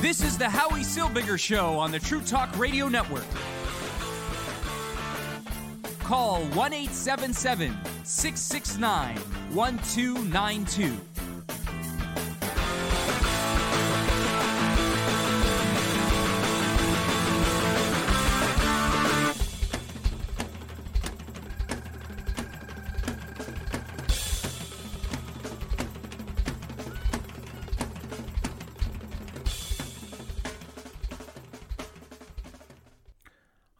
[0.00, 3.24] This is the Howie Silbiger Show on the True Talk Radio Network.
[5.98, 9.16] Call 1 877 669
[9.52, 11.07] 1292.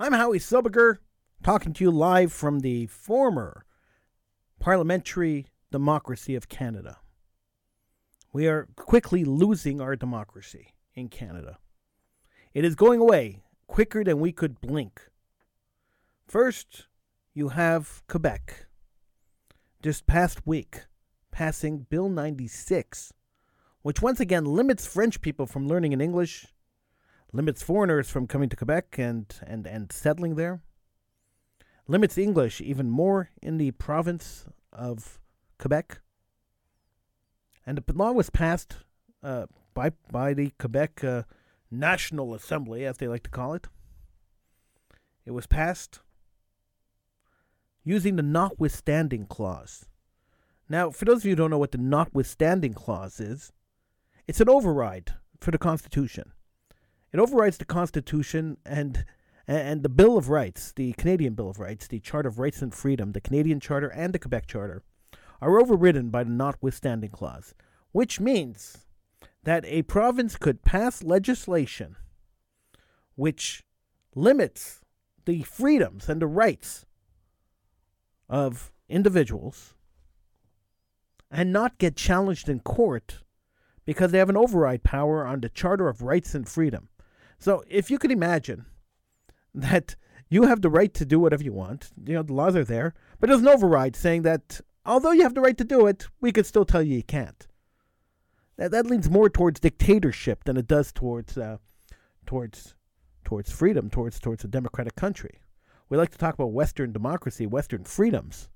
[0.08, 1.00] I'm Howie Silbiger,
[1.42, 3.66] talking to you live from the former
[4.58, 6.96] parliamentary democracy of Canada.
[8.32, 11.58] We are quickly losing our democracy in Canada.
[12.54, 15.10] It is going away quicker than we could blink.
[16.26, 16.86] First,
[17.34, 18.64] you have Quebec.
[19.82, 20.86] This past week,
[21.30, 23.12] passing Bill 96,
[23.82, 26.46] which once again limits French people from learning in English
[27.32, 30.60] limits foreigners from coming to Quebec and, and, and settling there,
[31.86, 35.20] limits English even more in the province of
[35.58, 36.00] Quebec.
[37.66, 38.76] And the law was passed
[39.22, 41.22] uh, by, by the Quebec uh,
[41.70, 43.66] National Assembly, as they like to call it.
[45.26, 46.00] It was passed
[47.84, 49.86] using the notwithstanding clause.
[50.68, 53.52] Now, for those of you who don't know what the notwithstanding clause is,
[54.26, 56.32] it's an override for the Constitution.
[57.12, 59.04] It overrides the Constitution and
[59.46, 62.74] and the Bill of Rights, the Canadian Bill of Rights, the Charter of Rights and
[62.74, 64.82] Freedom, the Canadian Charter, and the Quebec Charter
[65.40, 67.54] are overridden by the notwithstanding clause,
[67.92, 68.86] which means
[69.44, 71.96] that a province could pass legislation
[73.14, 73.64] which
[74.14, 74.80] limits
[75.24, 76.84] the freedoms and the rights
[78.28, 79.74] of individuals
[81.30, 83.22] and not get challenged in court
[83.84, 86.88] because they have an override power on the Charter of Rights and Freedom.
[87.38, 88.66] So if you could imagine
[89.54, 89.96] that
[90.28, 92.94] you have the right to do whatever you want, you know, the laws are there,
[93.18, 96.32] but there's an override saying that although you have the right to do it, we
[96.32, 97.46] could still tell you you can't.
[98.56, 101.58] That, that leans more towards dictatorship than it does towards uh,
[102.26, 102.74] towards
[103.24, 105.40] towards freedom, towards towards a democratic country.
[105.88, 108.50] We like to talk about Western democracy, Western freedoms,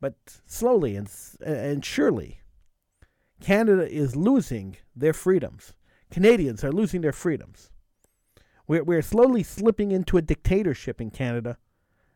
[0.00, 0.14] but
[0.46, 1.10] slowly and
[1.44, 2.40] and surely,
[3.40, 5.74] Canada is losing their freedoms.
[6.16, 7.68] Canadians are losing their freedoms.
[8.66, 11.58] We're, we're slowly slipping into a dictatorship in Canada,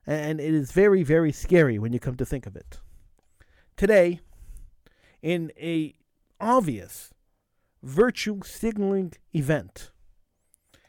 [0.07, 2.81] and it is very, very scary when you come to think of it.
[3.77, 4.21] Today,
[5.21, 5.97] in a
[6.41, 7.13] obvious
[7.83, 9.91] virtue signaling event,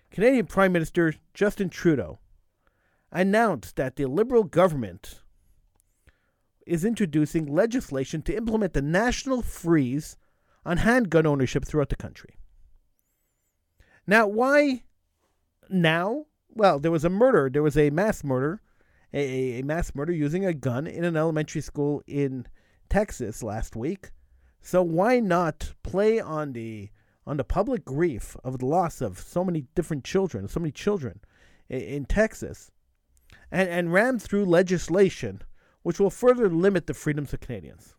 [0.09, 2.19] Canadian Prime Minister Justin Trudeau
[3.11, 5.19] announced that the Liberal government
[6.65, 10.15] is introducing legislation to implement the national freeze
[10.65, 12.37] on handgun ownership throughout the country.
[14.11, 14.83] Now, why
[15.69, 16.25] now?
[16.49, 17.49] Well, there was a murder.
[17.49, 18.61] There was a mass murder,
[19.13, 22.45] a, a mass murder using a gun in an elementary school in
[22.89, 24.11] Texas last week.
[24.61, 26.89] So why not play on the
[27.25, 31.21] on the public grief of the loss of so many different children, so many children
[31.69, 32.69] in, in Texas,
[33.49, 35.41] and and ram through legislation
[35.83, 37.95] which will further limit the freedoms of Canadians?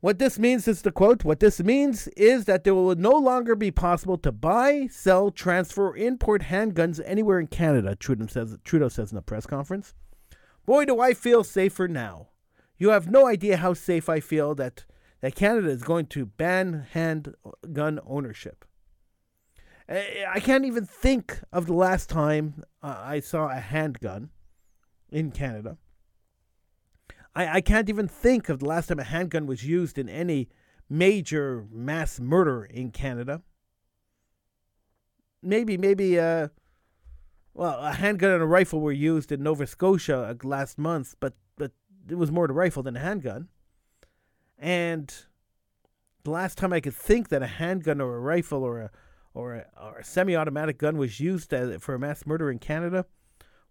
[0.00, 3.54] What this means is the quote, what this means is that there will no longer
[3.54, 8.88] be possible to buy, sell, transfer, or import handguns anywhere in Canada, Trudeau says, Trudeau
[8.88, 9.94] says in a press conference.
[10.66, 12.28] Boy, do I feel safer now.
[12.76, 14.84] You have no idea how safe I feel that,
[15.20, 18.64] that Canada is going to ban handgun ownership.
[19.88, 24.30] I can't even think of the last time uh, I saw a handgun
[25.10, 25.76] in Canada.
[27.34, 30.48] I, I can't even think of the last time a handgun was used in any
[30.88, 33.42] major mass murder in Canada.
[35.42, 36.48] Maybe, maybe, uh,
[37.52, 41.34] well, a handgun and a rifle were used in Nova Scotia uh, last month, but
[41.56, 41.72] but
[42.08, 43.48] it was more the rifle than a handgun.
[44.58, 45.14] And
[46.22, 48.90] the last time I could think that a handgun or a rifle or a
[49.34, 53.04] or a, or a semi-automatic gun was used as, for a mass murder in Canada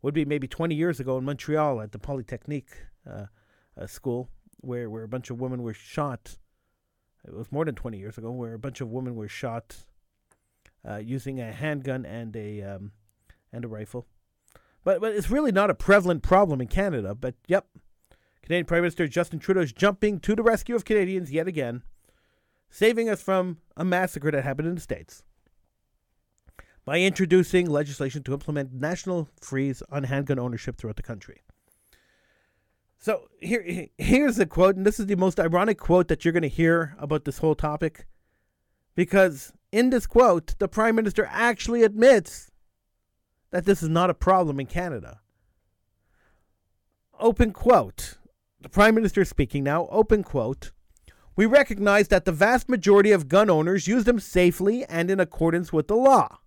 [0.01, 2.71] would be maybe 20 years ago in Montreal at the Polytechnique.
[3.09, 3.25] Uh,
[3.77, 4.29] a school
[4.61, 6.37] where, where a bunch of women were shot.
[7.25, 9.77] It was more than 20 years ago, where a bunch of women were shot
[10.87, 12.91] uh, using a handgun and a um,
[13.51, 14.05] and a rifle.
[14.83, 17.15] But but it's really not a prevalent problem in Canada.
[17.15, 17.67] But yep,
[18.41, 21.83] Canadian Prime Minister Justin Trudeau is jumping to the rescue of Canadians yet again,
[22.69, 25.23] saving us from a massacre that happened in the states
[26.85, 31.41] by introducing legislation to implement national freeze on handgun ownership throughout the country.
[33.03, 36.43] So here, here's a quote, and this is the most ironic quote that you're going
[36.43, 38.07] to hear about this whole topic.
[38.95, 42.49] Because in this quote, the Prime Minister actually admits
[43.51, 45.19] that this is not a problem in Canada.
[47.19, 48.19] Open quote.
[48.61, 49.89] The Prime Minister speaking now.
[49.91, 50.71] Open quote.
[51.35, 55.73] We recognize that the vast majority of gun owners use them safely and in accordance
[55.73, 56.37] with the law.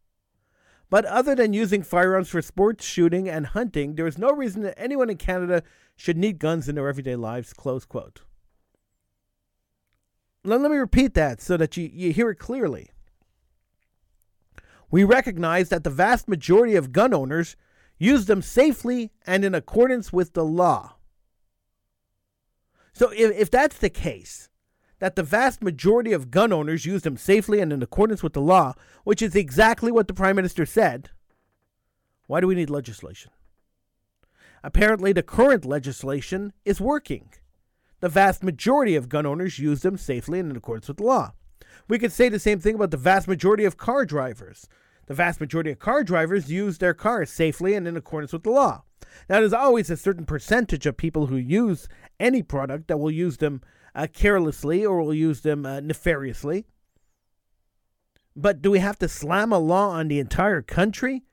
[0.88, 4.78] But other than using firearms for sports, shooting, and hunting, there is no reason that
[4.80, 5.62] anyone in Canada
[5.96, 7.52] should need guns in their everyday lives.
[7.52, 8.22] Close quote.
[10.44, 12.90] Let, me repeat that so that you, you hear it clearly.
[14.90, 17.56] We recognize that the vast majority of gun owners
[17.98, 20.94] use them safely and in accordance with the law.
[22.92, 24.48] So, if, if that's the case,
[24.98, 28.40] that the vast majority of gun owners use them safely and in accordance with the
[28.40, 31.10] law, which is exactly what the Prime Minister said,
[32.26, 33.30] why do we need legislation?
[34.64, 37.30] Apparently, the current legislation is working.
[38.00, 41.32] The vast majority of gun owners use them safely and in accordance with the law.
[41.88, 44.66] We could say the same thing about the vast majority of car drivers.
[45.06, 48.50] The vast majority of car drivers use their cars safely and in accordance with the
[48.50, 48.82] law.
[49.28, 51.88] Now, there's always a certain percentage of people who use
[52.18, 53.62] any product that will use them
[53.96, 56.66] uh, carelessly or we'll use them uh, nefariously.
[58.36, 61.24] But do we have to slam a law on the entire country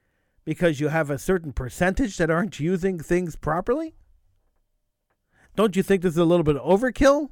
[0.46, 3.96] because you have a certain percentage that aren't using things properly?
[5.56, 7.30] Don't you think this is a little bit overkill?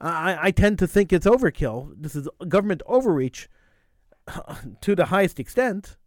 [0.00, 1.92] I, I tend to think it's overkill.
[1.98, 3.48] This is government overreach
[4.80, 5.98] to the highest extent.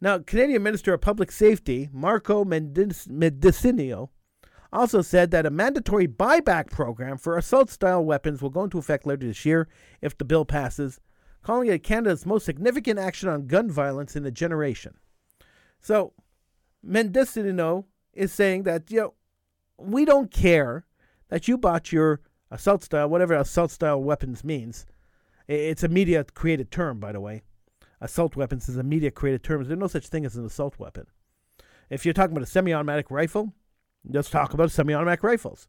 [0.00, 4.10] Now, Canadian Minister of Public Safety, Marco Mendicino,
[4.76, 9.06] also said that a mandatory buyback program for assault style weapons will go into effect
[9.06, 9.68] later this year
[10.00, 11.00] if the bill passes,
[11.42, 14.94] calling it Canada's most significant action on gun violence in a generation.
[15.80, 16.12] So,
[16.86, 19.14] Mendicino is saying that, you know,
[19.78, 20.86] we don't care
[21.28, 22.20] that you bought your
[22.50, 24.86] assault style, whatever assault style weapons means.
[25.48, 27.42] It's a media created term, by the way.
[28.00, 29.64] Assault weapons is a media created term.
[29.64, 31.06] There's no such thing as an assault weapon.
[31.88, 33.54] If you're talking about a semi automatic rifle,
[34.08, 35.68] let's talk about semi automatic rifles.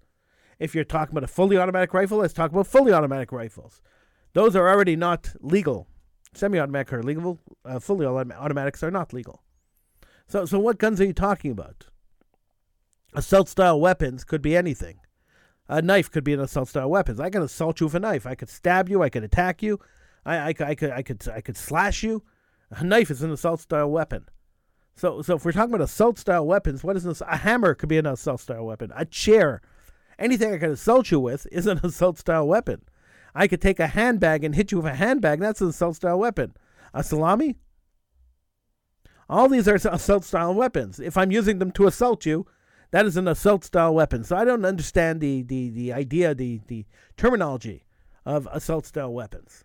[0.60, 3.82] If you're talking about a fully automatic rifle, let's talk about fully automatic rifles.
[4.34, 5.88] Those are already not legal.
[6.34, 9.44] Semi automatic are legal, uh, fully automatics are not legal.
[10.28, 11.88] So, so what guns are you talking about?
[13.14, 15.00] Assault style weapons could be anything.
[15.70, 17.20] A knife could be an assault style weapon.
[17.20, 18.26] I can assault you with a knife.
[18.26, 19.02] I could stab you.
[19.02, 19.80] I could attack you.
[20.26, 22.24] I, I, I could I could I could slash you.
[22.72, 24.28] A knife is an assault style weapon.
[24.98, 27.22] So so if we're talking about assault style weapons, what is this?
[27.22, 28.92] A hammer could be an assault style weapon.
[28.96, 29.62] A chair,
[30.18, 32.82] anything I can assault you with is an assault style weapon.
[33.36, 35.40] I could take a handbag and hit you with a handbag.
[35.40, 36.56] That's an assault style weapon.
[36.96, 37.58] A salami.
[39.30, 41.00] All these are assault style weapons.
[41.00, 42.48] If I'm using them to assault you,
[42.90, 44.24] that is an assault style weapon.
[44.24, 46.86] So I don't understand the, the, the idea, the, the
[47.18, 47.86] terminology
[48.26, 49.64] of assault style weapons.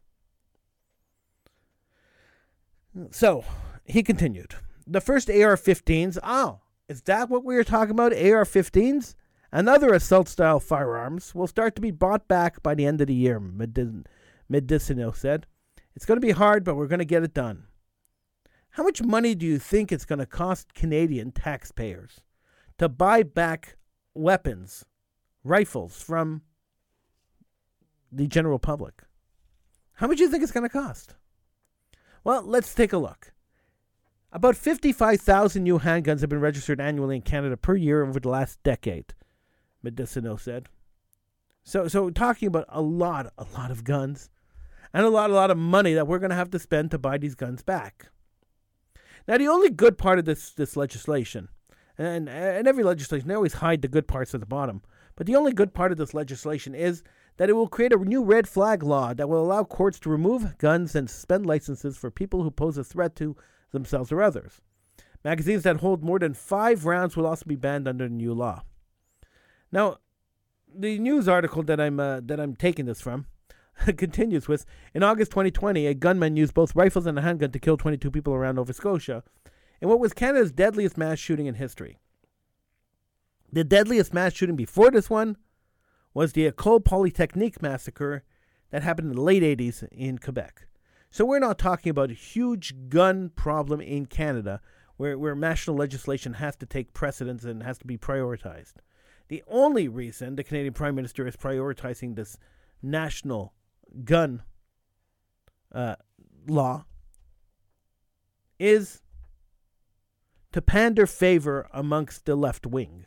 [3.11, 3.45] So
[3.87, 4.57] he continued.
[4.87, 8.13] The first AR 15s, oh, is that what we were talking about?
[8.13, 9.15] AR 15s?
[9.51, 13.07] And other assault style firearms will start to be bought back by the end of
[13.07, 15.47] the year, Mendicino said.
[15.95, 17.65] It's going to be hard, but we're going to get it done.
[18.71, 22.23] How much money do you think it's going to cost Canadian taxpayers
[22.79, 23.77] to buy back
[24.15, 24.85] weapons,
[25.45, 26.43] rifles from
[28.11, 29.03] the general public.
[29.95, 31.15] How much do you think it's going to cost?
[32.25, 33.32] Well, let's take a look.
[34.35, 38.63] About 55,000 new handguns have been registered annually in Canada per year over the last
[38.63, 39.13] decade,
[39.85, 40.69] Mendicino said.
[41.63, 44.31] So, so talking about a lot, a lot of guns,
[44.95, 46.99] and a lot, a lot of money that we're going to have to spend to
[46.99, 48.09] buy these guns back.
[49.29, 51.49] Now, the only good part of this this legislation
[51.99, 54.83] and and every legislation they always hide the good parts at the bottom.
[55.15, 57.03] But the only good part of this legislation is
[57.37, 60.57] that it will create a new red flag law that will allow courts to remove
[60.59, 63.37] guns and suspend licenses for people who pose a threat to
[63.73, 64.61] themselves or others.
[65.25, 68.63] Magazines that hold more than five rounds will also be banned under the new law.
[69.71, 69.99] Now,
[70.75, 73.27] the news article that I'm uh, that I'm taking this from
[73.97, 74.65] continues with
[74.95, 78.35] in August 2020, a gunman used both rifles and a handgun to kill 22 people
[78.35, 79.23] around Nova Scotia
[79.81, 81.99] in what was Canada's deadliest mass shooting in history.
[83.53, 85.37] The deadliest mass shooting before this one
[86.15, 88.25] was the Ecole Polytechnique massacre
[88.71, 90.67] that happened in the late 80s in Quebec.
[91.13, 94.63] So we're not talking about a huge gun problem in Canada
[94.97, 98.77] where, where national legislation has to take precedence and has to be prioritized.
[99.29, 102.39] The only reason the Canadian Prime Minister is prioritizing this
[102.83, 103.53] national
[104.05, 104.43] gun
[105.71, 105.97] uh,
[106.49, 106.87] law
[108.59, 109.03] is
[110.53, 113.05] to pander favor amongst the left wing.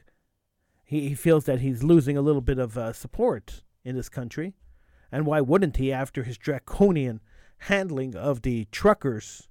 [0.84, 4.54] He, he feels that he's losing a little bit of uh, support in this country.
[5.12, 7.20] And why wouldn't he after his draconian
[7.58, 9.48] handling of the truckers'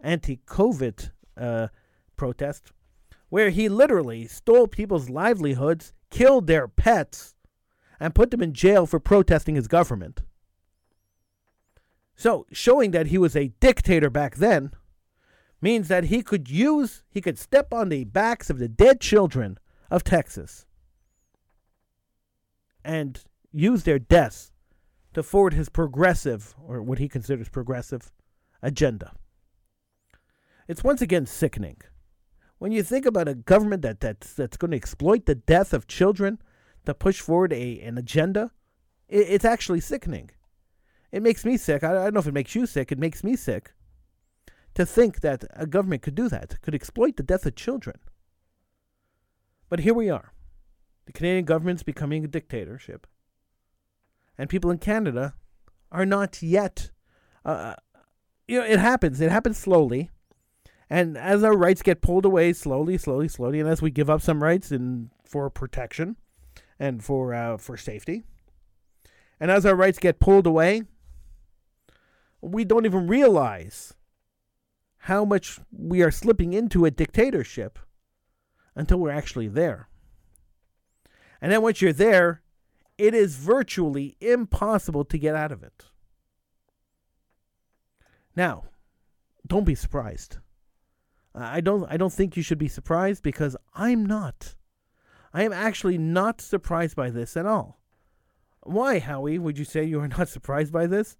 [0.00, 1.68] anti COVID uh,
[2.16, 2.72] protest,
[3.28, 7.34] where he literally stole people's livelihoods, killed their pets,
[8.00, 10.22] and put them in jail for protesting his government?
[12.16, 14.72] So, showing that he was a dictator back then
[15.60, 19.58] means that he could use, he could step on the backs of the dead children
[19.90, 20.66] of Texas
[22.84, 24.50] and use their deaths
[25.14, 28.12] to forward his progressive, or what he considers progressive,
[28.62, 29.12] agenda.
[30.66, 31.78] It's once again sickening.
[32.58, 35.86] When you think about a government that, that's, that's going to exploit the death of
[35.86, 36.38] children
[36.86, 38.50] to push forward a, an agenda,
[39.08, 40.30] it, it's actually sickening.
[41.10, 41.82] It makes me sick.
[41.82, 42.92] I, I don't know if it makes you sick.
[42.92, 43.72] It makes me sick
[44.74, 47.96] to think that a government could do that, could exploit the death of children.
[49.68, 50.32] But here we are.
[51.06, 53.06] The Canadian government's becoming a dictatorship.
[54.38, 55.34] And people in Canada
[55.90, 56.90] are not yet.
[57.44, 57.74] Uh,
[58.46, 59.20] you know, it happens.
[59.20, 60.10] It happens slowly.
[60.88, 64.22] And as our rights get pulled away slowly, slowly, slowly, and as we give up
[64.22, 66.16] some rights in, for protection
[66.78, 68.22] and for, uh, for safety,
[69.38, 70.82] and as our rights get pulled away,
[72.40, 73.94] we don't even realize
[75.02, 77.78] how much we are slipping into a dictatorship
[78.74, 79.88] until we're actually there.
[81.40, 82.42] And then once you're there,
[82.98, 85.84] it is virtually impossible to get out of it.
[88.36, 88.64] Now,
[89.46, 90.38] don't be surprised.
[91.34, 94.54] I don't I don't think you should be surprised because I'm not.
[95.32, 97.80] I am actually not surprised by this at all.
[98.62, 101.16] Why, Howie, would you say you are not surprised by this?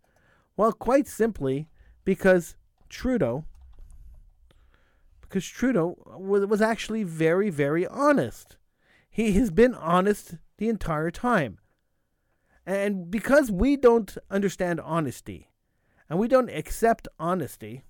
[0.56, 1.68] Well, quite simply
[2.04, 2.56] because
[2.88, 3.44] Trudeau
[5.28, 8.56] because Trudeau was was actually very, very honest.
[9.10, 11.58] He has been honest the entire time.
[12.68, 15.48] And because we don't understand honesty
[16.10, 17.82] and we don't accept honesty,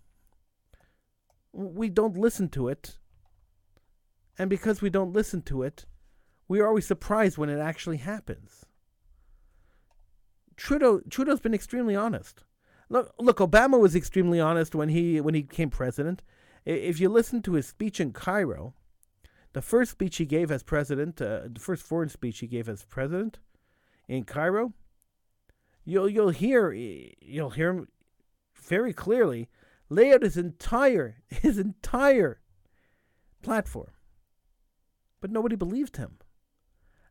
[1.52, 2.96] we don't listen to it.
[4.38, 5.84] And because we don't listen to it,
[6.46, 8.66] we are always surprised when it actually happens.
[10.54, 12.44] Trudeau Trudeau's been extremely honest.
[12.88, 16.22] Look, look, Obama was extremely honest when he when he became president.
[16.64, 18.74] If you listen to his speech in Cairo,
[19.54, 22.84] the first speech he gave as president, uh, the first foreign speech he gave as
[22.84, 23.40] president
[24.08, 24.72] in Cairo,
[25.84, 27.88] you'll you'll hear you'll hear him
[28.54, 29.48] very clearly
[29.88, 32.40] lay out his entire his entire
[33.42, 33.90] platform.
[35.20, 36.18] But nobody believed him,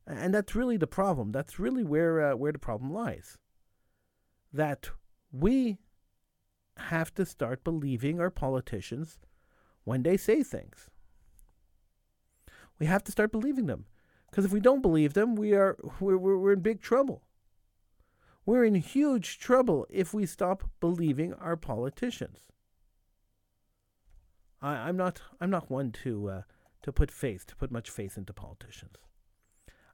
[0.06, 1.32] and that's really the problem.
[1.32, 3.38] That's really where uh, where the problem lies.
[4.54, 4.90] That
[5.32, 5.78] we
[6.78, 9.20] have to start believing our politicians
[9.84, 10.90] when they say things.
[12.80, 13.86] We have to start believing them.
[14.38, 17.24] Because if we don't believe them, we are we're, we're, we're in big trouble.
[18.46, 22.42] We're in huge trouble if we stop believing our politicians.
[24.62, 26.42] I, am not I'm not one to uh,
[26.84, 28.98] to put faith to put much faith into politicians.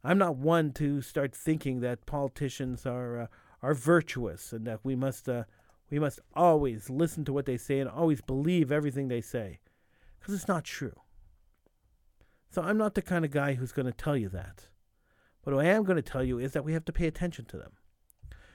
[0.03, 3.27] I'm not one to start thinking that politicians are uh,
[3.61, 5.43] are virtuous and that we must uh,
[5.89, 9.61] we must always listen to what they say and always believe everything they say
[10.19, 11.02] because it's not true.
[12.53, 14.67] So I'm not the kind of guy who's going to tell you that.
[15.43, 17.45] But what I am going to tell you is that we have to pay attention
[17.45, 17.71] to them.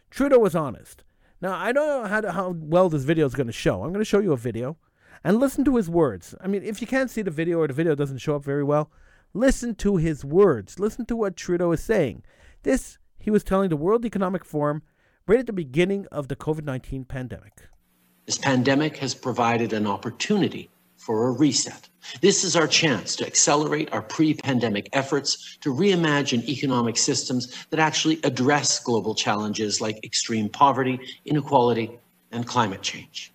[0.09, 1.03] Trudeau was honest.
[1.41, 3.83] Now, I don't know how, to, how well this video is going to show.
[3.83, 4.77] I'm going to show you a video
[5.25, 6.33] and listen to his words.
[6.41, 8.63] I mean, if you can't see the video or the video doesn't show up very
[8.63, 8.93] well,
[9.35, 10.79] listen to his words.
[10.79, 12.23] Listen to what Trudeau is saying.
[12.63, 14.83] This, he was telling the World Economic Forum
[15.27, 17.63] right at the beginning of the COVID 19 pandemic.
[18.27, 21.88] This pandemic has provided an opportunity for a reset.
[22.21, 27.81] This is our chance to accelerate our pre pandemic efforts to reimagine economic systems that
[27.81, 31.99] actually address global challenges like extreme poverty, inequality,
[32.33, 33.33] and climate change.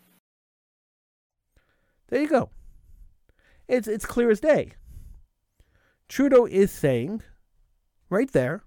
[2.09, 2.49] There you go.
[3.67, 4.73] It's, it's clear as day.
[6.07, 7.23] Trudeau is saying,
[8.09, 8.63] right there,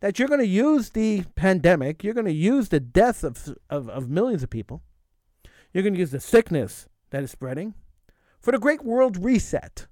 [0.00, 3.88] that you're going to use the pandemic, you're going to use the death of, of,
[3.88, 4.82] of millions of people,
[5.72, 7.74] you're going to use the sickness that is spreading,
[8.42, 9.86] for the great world reset.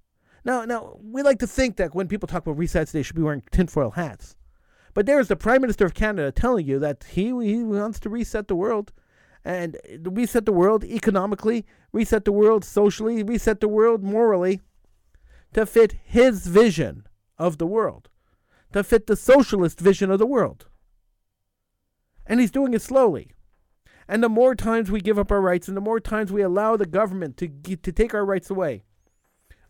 [0.45, 3.23] Now, now we like to think that when people talk about resets, they should be
[3.23, 4.37] wearing tinfoil hats.
[4.93, 8.49] But there's the Prime Minister of Canada telling you that he, he wants to reset
[8.49, 8.93] the world
[9.45, 14.61] and reset the world economically, reset the world socially, reset the world morally
[15.55, 17.07] to fit his vision
[17.39, 18.09] of the world,
[18.73, 20.67] to fit the socialist vision of the world.
[22.27, 23.33] And he's doing it slowly.
[24.11, 26.77] And the more times we give up our rights and the more times we allow
[26.77, 28.83] the government to, to take our rights away,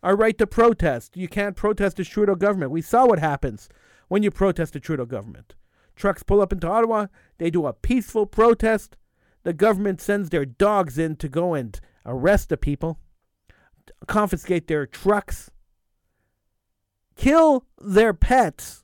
[0.01, 1.15] our right to protest.
[1.15, 2.71] You can't protest the Trudeau government.
[2.71, 3.69] We saw what happens
[4.07, 5.53] when you protest the Trudeau government.
[5.95, 7.05] Trucks pull up into Ottawa.
[7.37, 8.97] They do a peaceful protest.
[9.43, 12.97] The government sends their dogs in to go and arrest the people,
[14.07, 15.51] confiscate their trucks,
[17.15, 18.83] kill their pets,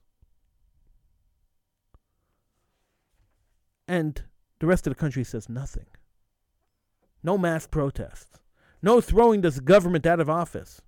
[3.87, 4.21] and
[4.59, 5.85] the rest of the country says nothing.
[7.23, 8.39] No mass protests.
[8.81, 10.81] No throwing this government out of office.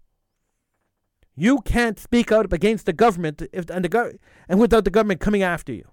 [1.35, 4.13] You can't speak out against the government if, and, the go-
[4.47, 5.87] and without the government coming after you,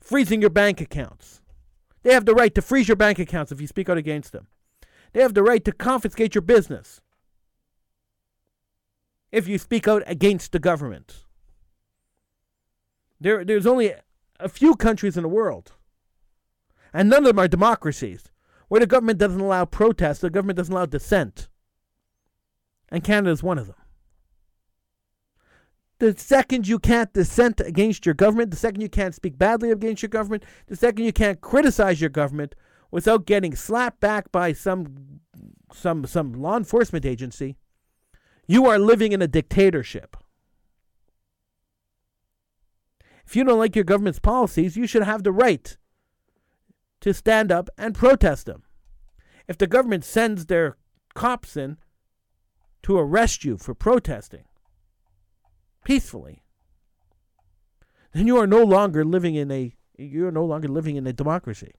[0.00, 1.40] freezing your bank accounts.
[2.02, 4.48] They have the right to freeze your bank accounts if you speak out against them.
[5.12, 7.00] They have the right to confiscate your business
[9.30, 11.24] if you speak out against the government.
[13.20, 13.94] There, there's only
[14.38, 15.72] a few countries in the world,
[16.94, 18.30] and none of them are democracies,
[18.68, 21.48] where the government doesn't allow protest, the government doesn't allow dissent.
[22.88, 23.76] And Canada is one of them.
[25.98, 30.02] The second you can't dissent against your government, the second you can't speak badly against
[30.02, 32.54] your government, the second you can't criticize your government
[32.90, 35.20] without getting slapped back by some
[35.72, 37.56] some some law enforcement agency,
[38.46, 40.16] you are living in a dictatorship.
[43.26, 45.76] If you don't like your government's policies, you should have the right
[47.04, 48.62] to stand up and protest them.
[49.46, 50.78] If the government sends their
[51.14, 51.76] cops in
[52.82, 54.44] to arrest you for protesting
[55.84, 56.42] peacefully,
[58.14, 61.12] then you are no longer living in a you are no longer living in a
[61.12, 61.72] democracy.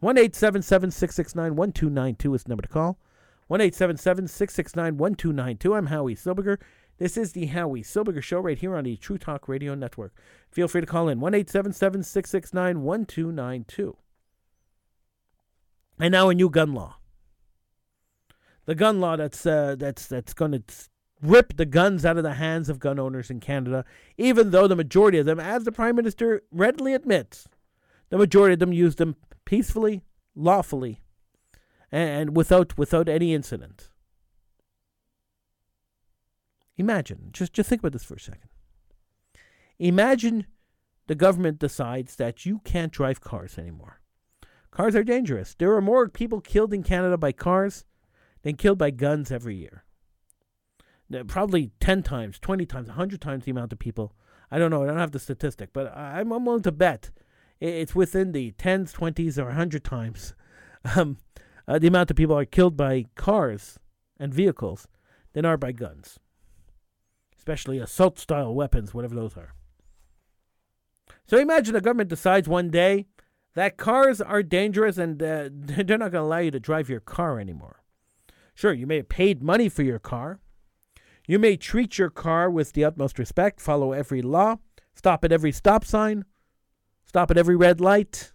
[0.00, 2.68] One eight seven seven six six nine one two nine two is the number to
[2.68, 2.98] call.
[3.46, 5.74] One eight seven seven six six nine one two nine two.
[5.74, 6.58] I'm Howie Silbiger.
[6.98, 10.14] This is the Howie Silbiger Show right here on the True Talk Radio Network.
[10.50, 13.64] Feel free to call in one eight seven seven six six nine one two nine
[13.68, 13.96] two.
[16.00, 16.96] And now a new gun law.
[18.64, 20.62] The gun law that's uh, that's that's going to
[21.22, 23.84] rip the guns out of the hands of gun owners in Canada,
[24.16, 27.46] even though the majority of them, as the Prime Minister readily admits,
[28.08, 30.02] the majority of them use them peacefully,
[30.34, 31.02] lawfully,
[31.92, 33.90] and without without any incident.
[36.76, 38.50] Imagine, just just think about this for a second.
[39.78, 40.46] Imagine
[41.06, 44.00] the government decides that you can't drive cars anymore.
[44.70, 45.54] Cars are dangerous.
[45.54, 47.84] There are more people killed in Canada by cars
[48.42, 49.84] than killed by guns every year.
[51.28, 54.12] Probably 10 times, 20 times, 100 times the amount of people.
[54.50, 54.82] I don't know.
[54.82, 57.10] I don't have the statistic, but I'm, I'm willing to bet
[57.60, 60.34] it's within the 10s, 20s, or 100 times
[60.96, 61.16] um,
[61.66, 63.78] uh, the amount of people are killed by cars
[64.18, 64.86] and vehicles
[65.32, 66.18] than are by guns,
[67.46, 69.54] especially assault style weapons, whatever those are.
[71.26, 73.06] So imagine the government decides one day
[73.54, 76.98] that cars are dangerous and uh, they're not going to allow you to drive your
[76.98, 77.84] car anymore.
[78.52, 80.40] Sure, you may have paid money for your car.
[81.28, 84.56] You may treat your car with the utmost respect, follow every law,
[84.96, 86.24] stop at every stop sign,
[87.04, 88.32] stop at every red light,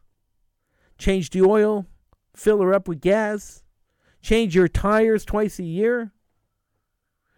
[0.98, 1.86] change the oil,
[2.34, 3.64] fill her up with gas,
[4.22, 6.14] change your tires twice a year.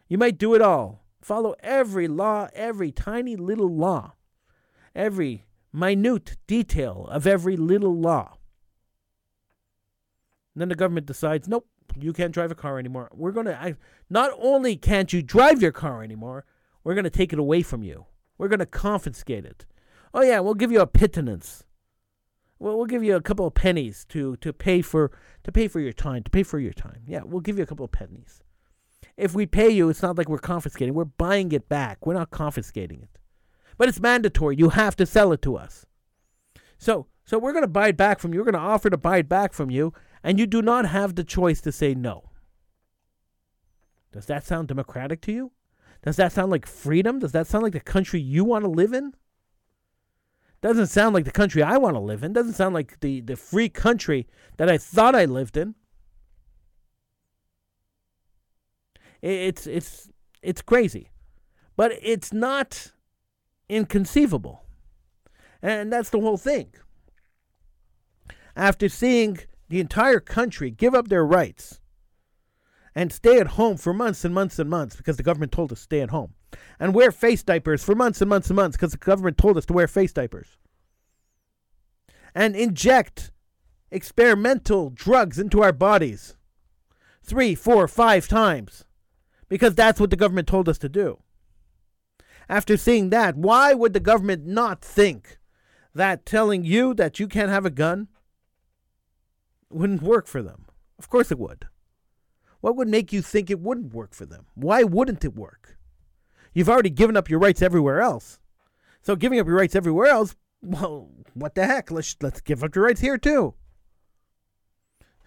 [0.08, 1.03] You might do it all.
[1.24, 4.14] Follow every law, every tiny little law,
[4.94, 8.38] every minute detail of every little law.
[10.54, 11.66] And then the government decides, nope,
[11.98, 13.10] you can't drive a car anymore.
[13.14, 13.78] We're going to,
[14.10, 16.46] not only can't you drive your car anymore,
[16.84, 18.06] we're going to take it away from you.
[18.38, 19.66] We're going to confiscate it.
[20.14, 21.64] Oh, yeah, we'll give you a pittance.
[22.60, 25.12] Well, we'll give you a couple of pennies to, to pay for
[25.44, 27.02] to pay for your time, to pay for your time.
[27.06, 28.42] Yeah, we'll give you a couple of pennies.
[29.16, 30.94] If we pay you, it's not like we're confiscating.
[30.94, 32.06] We're buying it back.
[32.06, 33.20] We're not confiscating it.
[33.78, 34.56] But it's mandatory.
[34.56, 35.86] You have to sell it to us.
[36.78, 38.40] So, so we're going to buy it back from you.
[38.40, 41.16] We're going to offer to buy it back from you, and you do not have
[41.16, 42.30] the choice to say no.
[44.12, 45.52] Does that sound democratic to you?
[46.04, 47.20] Does that sound like freedom?
[47.20, 49.14] Does that sound like the country you want to live in?
[50.62, 52.34] Doesn't sound like the country I want to live in.
[52.34, 55.76] Doesn't sound like the, the free country that I thought I lived in.
[59.24, 60.10] It's it's
[60.42, 61.10] it's crazy.
[61.78, 62.92] But it's not
[63.70, 64.66] inconceivable.
[65.62, 66.74] And that's the whole thing.
[68.56, 71.80] After seeing the entire country give up their rights
[72.94, 75.80] and stay at home for months and months and months because the government told us
[75.80, 76.34] to stay at home
[76.80, 79.66] and wear face diapers for months and months and months because the government told us
[79.66, 80.58] to wear face diapers.
[82.36, 83.32] And inject
[83.90, 86.36] experimental drugs into our bodies
[87.24, 88.84] three, four, five times
[89.50, 91.20] because that's what the government told us to do.
[92.50, 95.40] After seeing that, why would the government not think
[95.96, 98.08] that telling you that you can't have a gun
[99.70, 100.66] wouldn't work for them?
[101.00, 101.68] Of course it would.
[102.62, 104.46] What would make you think it wouldn't work for them?
[104.56, 105.78] Why wouldn't it work?
[106.54, 108.40] You've already given up your rights everywhere else.
[109.02, 111.92] So giving up your rights everywhere else, well, what the heck?
[111.92, 113.54] Let's let's give up your rights here too.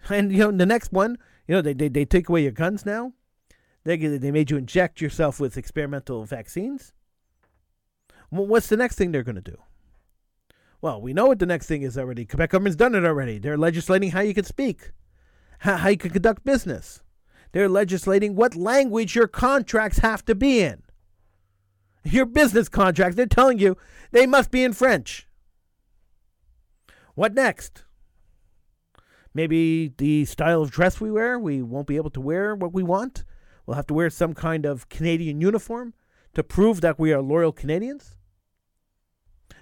[0.09, 2.85] And you know the next one, you know they they, they take away your guns
[2.85, 3.13] now.
[3.87, 6.91] They they made you inject yourself with experimental vaccines.
[8.29, 9.55] Well, what's the next thing they're going to do?
[10.81, 12.25] Well, we know what the next thing is already.
[12.25, 13.37] Quebec government's done it already.
[13.39, 14.91] They're legislating how you can speak,
[15.59, 17.01] how, how you can conduct business.
[17.53, 20.83] They're legislating what language your contracts have to be in.
[22.03, 23.77] Your business contracts, they're telling you
[24.11, 25.29] they must be in French.
[27.15, 27.85] What next?
[29.33, 32.83] Maybe the style of dress we wear, we won't be able to wear what we
[32.83, 33.23] want.
[33.67, 35.93] We'll have to wear some kind of Canadian uniform
[36.33, 38.15] to prove that we are loyal Canadians.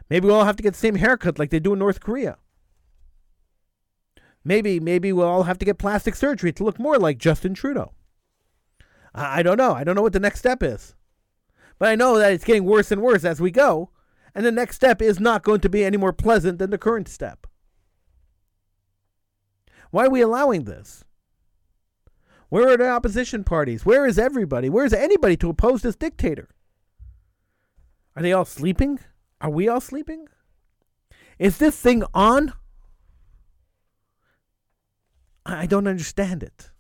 [0.10, 2.38] Maybe we'll all have to get the same haircut like they do in North Korea.
[4.44, 7.94] Maybe, maybe we'll all have to get plastic surgery to look more like Justin Trudeau.
[9.16, 9.74] I, I don't know.
[9.74, 10.96] I don't know what the next step is.
[11.80, 13.90] But I know that it's getting worse and worse as we go,
[14.36, 17.08] and the next step is not going to be any more pleasant than the current
[17.08, 17.48] step.
[19.90, 21.04] Why are we allowing this?
[22.50, 23.86] Where are the opposition parties?
[23.86, 24.70] Where is everybody?
[24.70, 26.50] Where is anybody to oppose this dictator?
[28.16, 29.00] Are they all sleeping?
[29.42, 30.28] Are we all sleeping?
[31.38, 32.54] Is this thing on?
[35.46, 36.72] I don't understand it.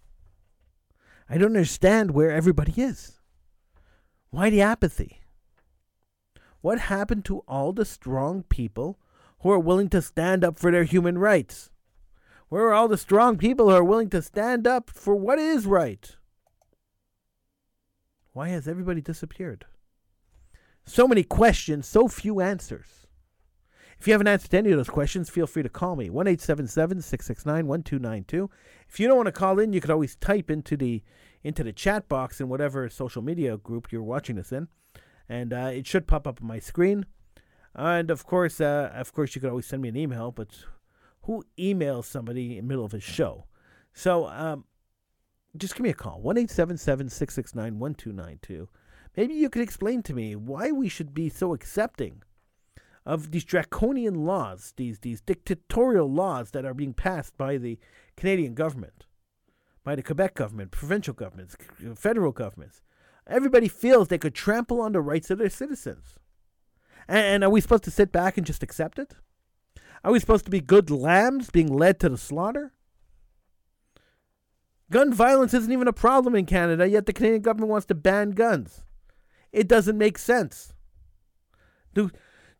[1.29, 3.19] I don't understand where everybody is.
[4.29, 5.21] Why the apathy?
[6.61, 8.99] What happened to all the strong people
[9.41, 11.69] who are willing to stand up for their human rights?
[12.49, 15.65] Where are all the strong people who are willing to stand up for what is
[15.65, 16.15] right?
[18.33, 19.65] Why has everybody disappeared?
[20.85, 23.07] So many questions, so few answers.
[23.99, 26.09] If you haven't answered any of those questions, feel free to call me.
[26.09, 28.49] 1 669 1292.
[28.87, 31.01] If you don't want to call in, you could always type into the
[31.43, 34.67] into the chat box in whatever social media group you're watching this in,
[35.29, 37.05] and uh, it should pop up on my screen.
[37.73, 40.31] And of course, uh, of course, you could always send me an email.
[40.31, 40.65] But
[41.25, 43.45] who emails somebody in the middle of a show?
[43.93, 44.65] So um,
[45.57, 48.69] just give me a call 1 669 1292.
[49.17, 52.21] Maybe you could explain to me why we should be so accepting
[53.05, 57.79] of these draconian laws, these these dictatorial laws that are being passed by the
[58.17, 59.05] Canadian government,
[59.83, 61.55] by the Quebec government, provincial governments,
[61.95, 62.81] federal governments.
[63.27, 66.19] Everybody feels they could trample on the rights of their citizens.
[67.07, 69.15] And, and are we supposed to sit back and just accept it?
[70.05, 72.71] Are we supposed to be good lambs being led to the slaughter?
[74.91, 78.29] Gun violence isn't even a problem in Canada, yet the Canadian government wants to ban
[78.29, 78.83] guns.
[79.51, 80.73] It doesn't make sense.
[81.95, 82.11] Do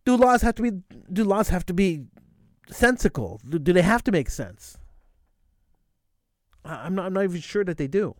[0.06, 0.72] do laws have to be
[1.14, 2.06] do laws have to be
[2.68, 3.40] sensical?
[3.48, 4.80] Do, do they have to make sense?
[6.64, 8.16] I'm not I'm not even sure that they do.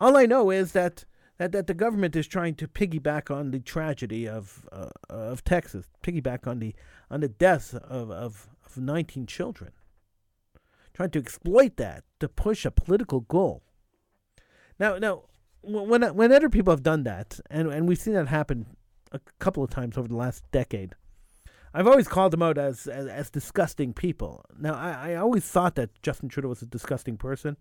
[0.00, 1.04] All I know is that
[1.38, 5.86] that, that the government is trying to piggyback on the tragedy of uh, of Texas,
[6.02, 6.74] piggyback on the
[7.10, 9.70] on the deaths of, of, of 19 children,
[10.92, 13.62] trying to exploit that to push a political goal.
[14.78, 15.22] Now, now,
[15.62, 18.66] when when other people have done that, and and we've seen that happen
[19.12, 20.94] a couple of times over the last decade,
[21.72, 24.44] I've always called them out as as, as disgusting people.
[24.58, 27.56] Now I, I always thought that Justin Trudeau was a disgusting person,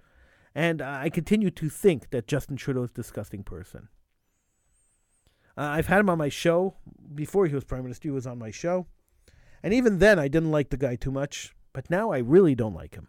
[0.56, 3.90] and I continue to think that Justin Trudeau is a disgusting person.
[5.58, 6.76] Uh, I've had him on my show
[7.14, 8.08] before he was prime minister.
[8.08, 8.86] He was on my show,
[9.64, 11.54] and even then I didn't like the guy too much.
[11.74, 13.08] But now I really don't like him.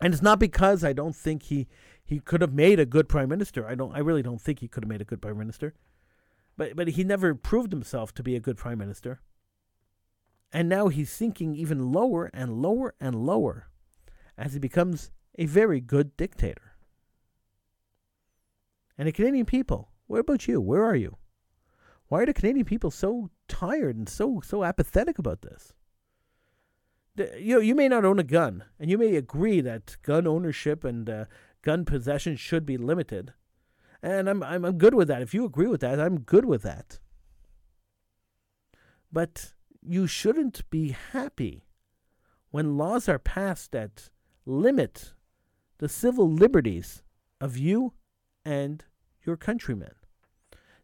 [0.00, 1.66] And it's not because I don't think he
[2.04, 3.66] he could have made a good prime minister.
[3.66, 3.94] I don't.
[3.94, 5.74] I really don't think he could have made a good prime minister.
[6.56, 9.20] But but he never proved himself to be a good prime minister.
[10.52, 13.68] And now he's sinking even lower and lower and lower
[14.36, 16.74] as he becomes a very good dictator.
[18.98, 20.60] And the Canadian people, what about you?
[20.60, 21.16] Where are you?
[22.08, 25.72] Why are the Canadian people so tired and so so apathetic about this?
[27.38, 30.84] you know, you may not own a gun, and you may agree that gun ownership
[30.84, 31.24] and uh,
[31.62, 33.32] gun possession should be limited.
[34.02, 35.22] And I'm, I'm, I'm good with that.
[35.22, 37.00] If you agree with that, I'm good with that.
[39.10, 41.64] But you shouldn't be happy
[42.50, 44.10] when laws are passed that
[44.46, 45.12] limit
[45.78, 47.02] the civil liberties
[47.40, 47.92] of you
[48.44, 48.84] and
[49.24, 49.92] your countrymen.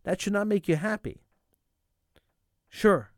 [0.04, 1.22] That should not make you happy.
[2.68, 3.10] Sure,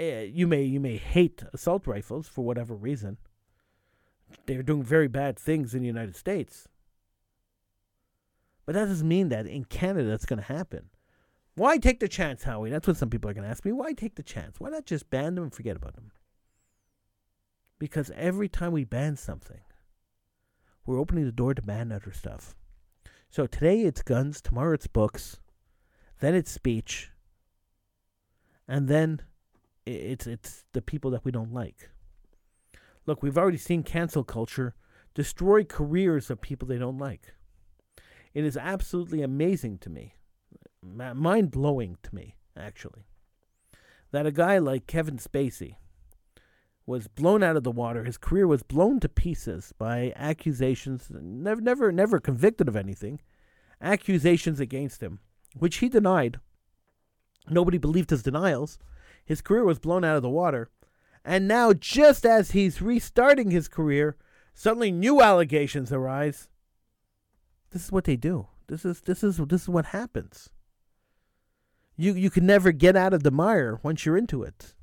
[0.00, 3.18] uh, you may you may hate assault rifles for whatever reason.
[4.46, 6.68] They're doing very bad things in the United States.
[8.64, 10.90] But that doesn't mean that in Canada it's going to happen.
[11.54, 12.70] Why take the chance, Howie?
[12.70, 13.72] That's what some people are going to ask me.
[13.72, 14.60] Why take the chance?
[14.60, 16.10] Why not just ban them and forget about them?
[17.78, 19.60] Because every time we ban something,
[20.86, 22.54] we're opening the door to ban other stuff.
[23.28, 25.38] So today it's guns, tomorrow it's books,
[26.20, 27.10] then it's speech,
[28.68, 29.20] and then
[29.84, 31.90] it's it's the people that we don't like.
[33.04, 34.74] Look, we've already seen cancel culture
[35.14, 37.34] destroy careers of people they don't like.
[38.34, 40.14] It is absolutely amazing to me,
[40.82, 43.06] mind blowing to me, actually,
[44.12, 45.76] that a guy like Kevin Spacey
[46.86, 48.04] was blown out of the water.
[48.04, 53.20] His career was blown to pieces by accusations, never, never, never convicted of anything,
[53.82, 55.18] accusations against him,
[55.54, 56.38] which he denied.
[57.50, 58.78] Nobody believed his denials.
[59.24, 60.70] His career was blown out of the water.
[61.24, 64.16] And now, just as he's restarting his career,
[64.54, 66.48] suddenly new allegations arise.
[67.70, 68.46] This is what they do.
[68.68, 70.50] This is this is this is what happens.
[71.96, 74.75] You you can never get out of the mire once you're into it.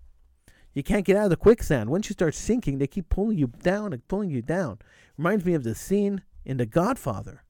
[0.74, 1.90] You can't get out of the quicksand.
[1.90, 4.80] Once you start sinking, they keep pulling you down and pulling you down.
[5.18, 7.44] Reminds me of the scene in The Godfather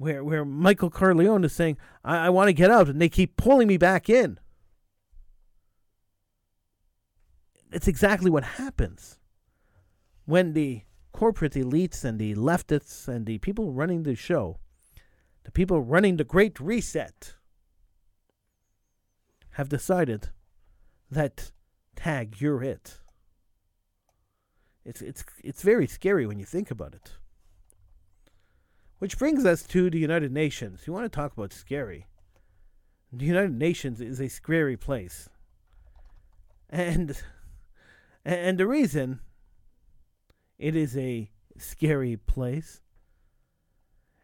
[0.00, 3.36] where where Michael Corleone is saying, I, I want to get out, and they keep
[3.36, 4.40] pulling me back in.
[7.70, 9.18] It's exactly what happens
[10.24, 14.58] when the corporate elites and the leftists and the people running the show,
[15.44, 17.34] the people running the Great Reset,
[19.50, 20.30] have decided
[21.10, 21.52] that
[22.00, 22.98] tag, you're it.
[24.84, 27.12] It's it's it's very scary when you think about it.
[28.98, 30.86] Which brings us to the United Nations.
[30.86, 32.06] You want to talk about scary?
[33.12, 35.28] The United Nations is a scary place.
[36.68, 37.16] And
[38.24, 39.20] and the reason
[40.58, 42.80] it is a scary place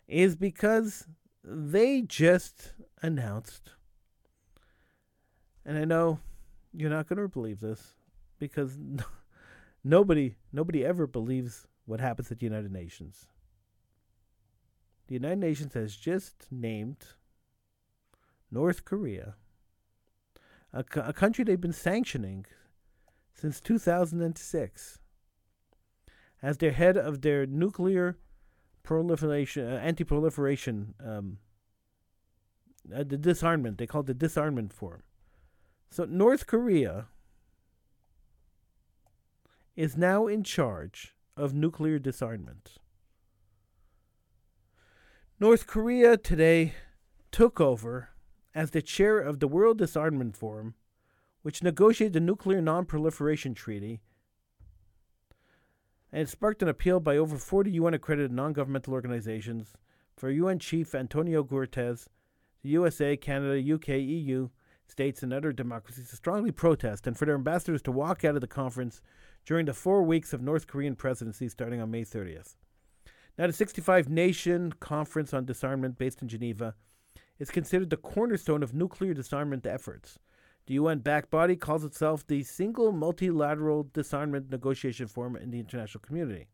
[0.09, 1.07] is because
[1.45, 3.73] they just announced
[5.65, 6.21] and I know
[6.77, 7.95] you're not going to believe this
[8.39, 8.77] because
[9.85, 13.27] nobody nobody ever believes what happens at the United Nations
[15.07, 17.05] the United Nations has just named
[18.51, 19.35] North Korea,
[20.73, 22.47] a, a country they've been sanctioning
[23.33, 24.99] since 2006,
[26.43, 28.19] as their head of their nuclear
[28.83, 31.39] proliferation, uh, anti-proliferation, um,
[32.95, 33.79] uh, the disarmament.
[33.79, 35.03] They call it the disarmament forum.
[35.91, 37.07] So North Korea
[39.75, 42.77] is now in charge of nuclear disarmament.
[45.39, 46.75] North Korea today
[47.31, 48.09] took over
[48.55, 50.75] as the chair of the World Disarmament Forum,
[51.43, 54.01] which negotiated the Nuclear Non-Proliferation Treaty,
[56.11, 59.75] and it sparked an appeal by over 40 UN-accredited non-governmental organizations
[60.17, 62.07] for UN Chief Antonio Guterres,
[62.63, 64.49] the USA, Canada, UK, EU,
[64.87, 68.41] states, and other democracies to strongly protest and for their ambassadors to walk out of
[68.41, 69.01] the conference
[69.45, 72.57] during the four weeks of North Korean presidency starting on May 30th.
[73.39, 76.75] Now, the 65 Nation Conference on Disarmament, based in Geneva,
[77.39, 80.19] is considered the cornerstone of nuclear disarmament efforts.
[80.67, 86.01] The UN backed body calls itself the single multilateral disarmament negotiation forum in the international
[86.01, 86.47] community.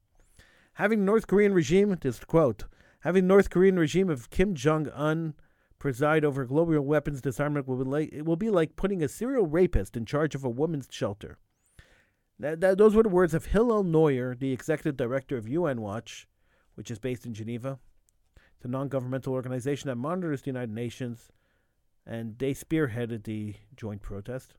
[0.74, 2.64] Having North Korean regime, this quote,
[3.00, 5.34] having North Korean regime of Kim Jong Un
[5.82, 9.48] preside over global weapons disarmament will be like it will be like putting a serial
[9.48, 11.38] rapist in charge of a women's shelter.
[12.38, 16.28] That, that, those were the words of Hillel Neuer, the executive director of UN Watch,
[16.76, 17.80] which is based in Geneva.
[18.54, 21.32] It's a non governmental organization that monitors the United Nations,
[22.06, 24.54] and they spearheaded the joint protest.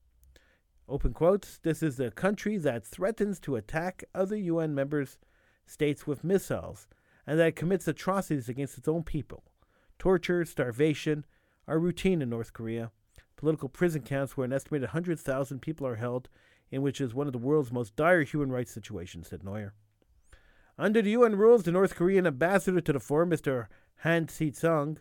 [0.90, 5.18] Open quotes This is a country that threatens to attack other UN members
[5.66, 6.90] states with missiles
[7.26, 9.46] and that commits atrocities against its own people.
[10.04, 11.24] Torture, starvation
[11.66, 12.92] are routine in North Korea.
[13.38, 16.28] Political prison camps where an estimated 100,000 people are held,
[16.70, 19.74] in which is one of the world's most dire human rights situations, said Neuer.
[20.78, 23.68] Under the UN rules, the North Korean ambassador to the forum, Mr.
[24.00, 24.98] Han Si-sung,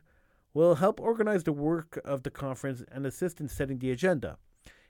[0.55, 4.39] will help organize the work of the conference and assist in setting the agenda.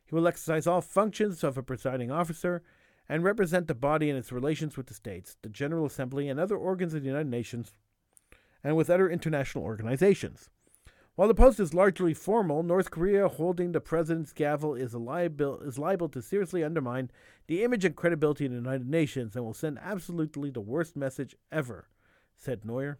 [0.04, 2.62] He will exercise all functions of a presiding officer
[3.08, 6.58] and represent the body in its relations with the states, the General Assembly, and other
[6.58, 7.72] organs of the United Nations,
[8.64, 10.48] and with other international organizations.
[11.14, 15.78] While the post is largely formal, North Korea holding the president's gavel is, liable, is
[15.78, 17.10] liable to seriously undermine
[17.48, 21.36] the image and credibility of the United Nations and will send absolutely the worst message
[21.50, 21.88] ever,
[22.34, 22.98] said Neuer.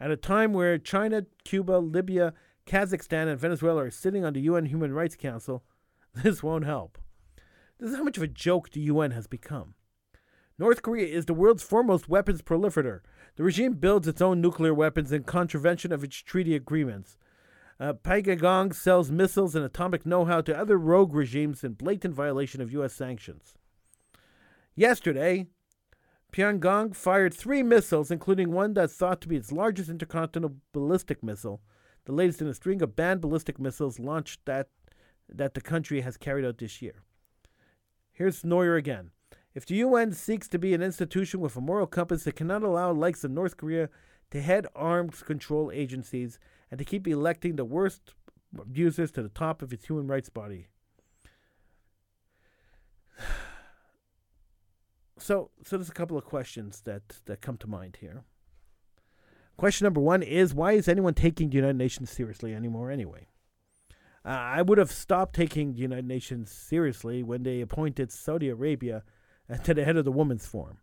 [0.00, 2.34] At a time where China, Cuba, Libya,
[2.66, 5.62] Kazakhstan, and Venezuela are sitting on the UN Human Rights Council,
[6.14, 6.98] this won't help.
[7.78, 9.74] This is how much of a joke the UN has become.
[10.58, 13.00] North Korea is the world's foremost weapons proliferator.
[13.36, 17.16] The regime builds its own nuclear weapons in contravention of its treaty agreements.
[17.78, 22.60] Uh, Pyongyang sells missiles and atomic know how to other rogue regimes in blatant violation
[22.60, 22.92] of U.S.
[22.92, 23.54] sanctions.
[24.74, 25.46] Yesterday,
[26.32, 31.62] Pyongyang fired three missiles, including one that's thought to be its largest intercontinental ballistic missile,
[32.04, 34.68] the latest in a string of banned ballistic missiles launched that
[35.32, 37.02] that the country has carried out this year.
[38.12, 39.10] Here's Neuer again.
[39.54, 42.92] If the UN seeks to be an institution with a moral compass that cannot allow
[42.92, 43.88] likes of North Korea
[44.30, 46.38] to head arms control agencies
[46.70, 48.14] and to keep electing the worst
[48.58, 50.68] abusers to the top of its human rights body.
[55.22, 58.24] So, so there's a couple of questions that, that come to mind here.
[59.58, 63.28] Question number one is why is anyone taking the United Nations seriously anymore anyway?
[64.24, 69.02] Uh, I would have stopped taking the United Nations seriously when they appointed Saudi Arabia
[69.64, 70.78] to the head of the Women's Forum.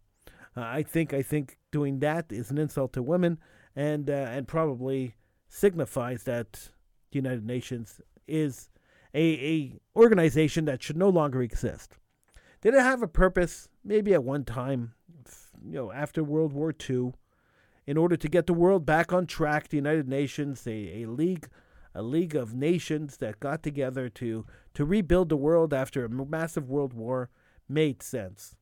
[0.55, 3.39] Uh, I think I think doing that is an insult to women
[3.75, 5.15] and uh, and probably
[5.47, 6.69] signifies that
[7.11, 8.69] the United Nations is
[9.13, 11.97] a, a organization that should no longer exist.
[12.61, 13.69] Did it have a purpose?
[13.83, 14.93] Maybe at one time,
[15.63, 17.13] you know, after World War II,
[17.85, 21.47] in order to get the world back on track, the United Nations, a, a league,
[21.95, 26.69] a league of nations that got together to to rebuild the world after a massive
[26.69, 27.29] world war,
[27.69, 28.55] made sense.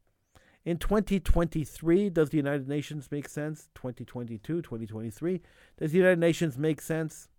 [0.65, 3.69] In 2023, does the United Nations make sense?
[3.75, 5.41] 2022, 2023,
[5.77, 7.29] does the United Nations make sense?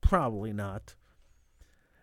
[0.00, 0.94] Probably not.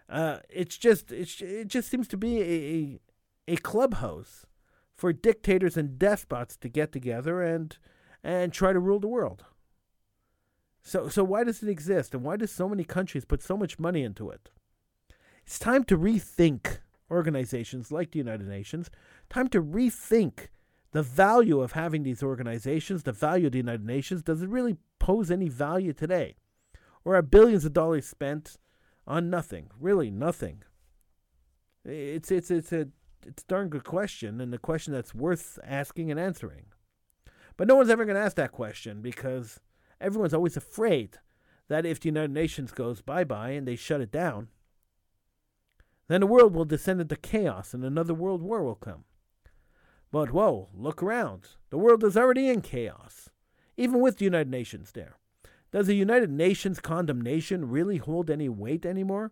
[0.09, 2.99] Uh, it's just it's, it just seems to be
[3.47, 4.45] a, a clubhouse
[4.93, 7.77] for dictators and despots to get together and
[8.23, 9.45] and try to rule the world.
[10.83, 13.79] So so why does it exist and why do so many countries put so much
[13.79, 14.51] money into it?
[15.45, 18.89] It's time to rethink organizations like the United Nations,
[19.29, 20.47] time to rethink
[20.91, 24.21] the value of having these organizations, the value of the United Nations.
[24.21, 26.35] Does it really pose any value today?
[27.03, 28.57] Or are billions of dollars spent
[29.05, 29.69] on nothing?
[29.79, 30.63] Really nothing.
[31.83, 32.87] It's it's it's a
[33.25, 36.65] it's a darn good question, and a question that's worth asking and answering.
[37.57, 39.59] But no one's ever going to ask that question because
[40.01, 41.17] everyone's always afraid
[41.67, 44.49] that if the United Nations goes bye bye and they shut it down,
[46.07, 49.05] then the world will descend into chaos and another world war will come.
[50.11, 51.49] But whoa, look around.
[51.71, 53.29] The world is already in chaos,
[53.75, 55.17] even with the United Nations there.
[55.71, 59.31] Does the United Nations condemnation really hold any weight anymore?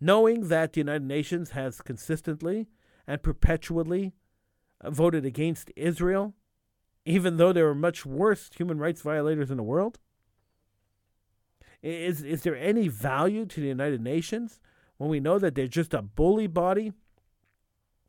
[0.00, 2.68] Knowing that the United Nations has consistently
[3.06, 4.14] and perpetually
[4.80, 6.34] uh, voted against Israel,
[7.04, 9.98] even though there are much worse human rights violators in the world?
[11.82, 14.60] Is, is there any value to the United Nations
[14.96, 16.92] when we know that they're just a bully body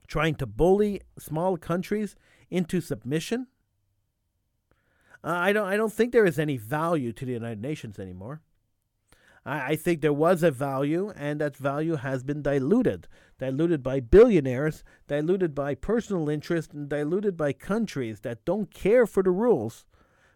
[0.08, 2.16] trying to bully small countries
[2.50, 3.48] into submission?
[5.24, 5.68] Uh, I don't.
[5.68, 8.42] I don't think there is any value to the United Nations anymore.
[9.44, 13.08] I, I think there was a value, and that value has been diluted.
[13.40, 19.24] Diluted by billionaires, diluted by personal interest, and diluted by countries that don't care for
[19.24, 19.86] the rules,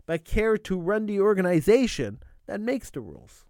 [0.08, 3.46] but care to run the organization that makes the rules.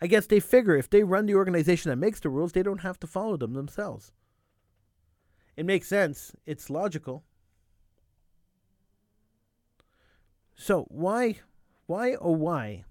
[0.00, 2.82] I guess they figure if they run the organization that makes the rules, they don't
[2.82, 4.12] have to follow them themselves.
[5.56, 6.32] It makes sense.
[6.46, 7.24] It's logical.
[10.54, 11.40] So why,
[11.86, 12.84] why, oh why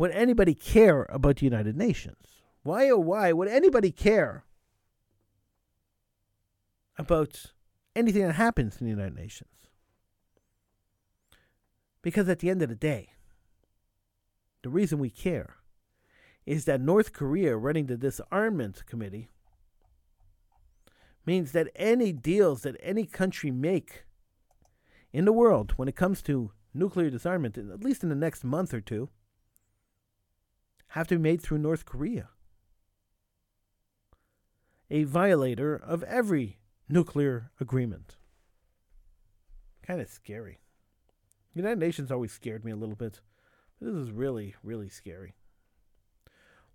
[0.00, 2.42] would anybody care about the United Nations?
[2.62, 4.44] Why, oh, why would anybody care
[6.98, 7.52] about
[7.94, 9.50] anything that happens in the United Nations?
[12.02, 13.10] Because at the end of the day,
[14.62, 15.56] the reason we care
[16.46, 19.28] is that North Korea running the disarmament committee
[21.26, 24.04] means that any deals that any country make
[25.12, 28.72] in the world when it comes to nuclear disarmament, at least in the next month
[28.72, 29.08] or two,
[30.88, 32.30] have to be made through North Korea,
[34.90, 38.16] a violator of every nuclear agreement.
[39.82, 40.58] Kind of scary.
[41.54, 43.20] United Nations always scared me a little bit,
[43.80, 45.34] this is really, really scary.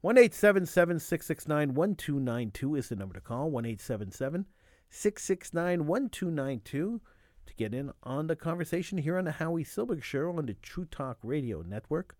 [0.01, 3.49] 1 669 1292 is the number to call.
[3.49, 7.01] 1 669 1292
[7.45, 10.85] to get in on the conversation here on the Howie Silbiger Show on the True
[10.85, 12.17] Talk Radio Network.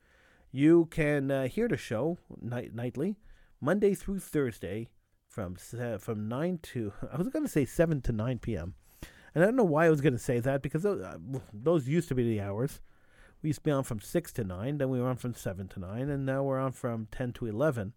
[0.52, 3.18] You can uh, hear the show night- nightly,
[3.60, 4.90] Monday through Thursday,
[5.28, 8.76] from uh, from nine to I was going to say seven to nine p.m.
[9.34, 11.18] And I don't know why I was going to say that because those, uh,
[11.54, 12.80] those used to be the hours.
[13.42, 15.68] We used to be on from six to nine, then we were on from seven
[15.70, 17.94] to nine, and now we're on from ten to eleven.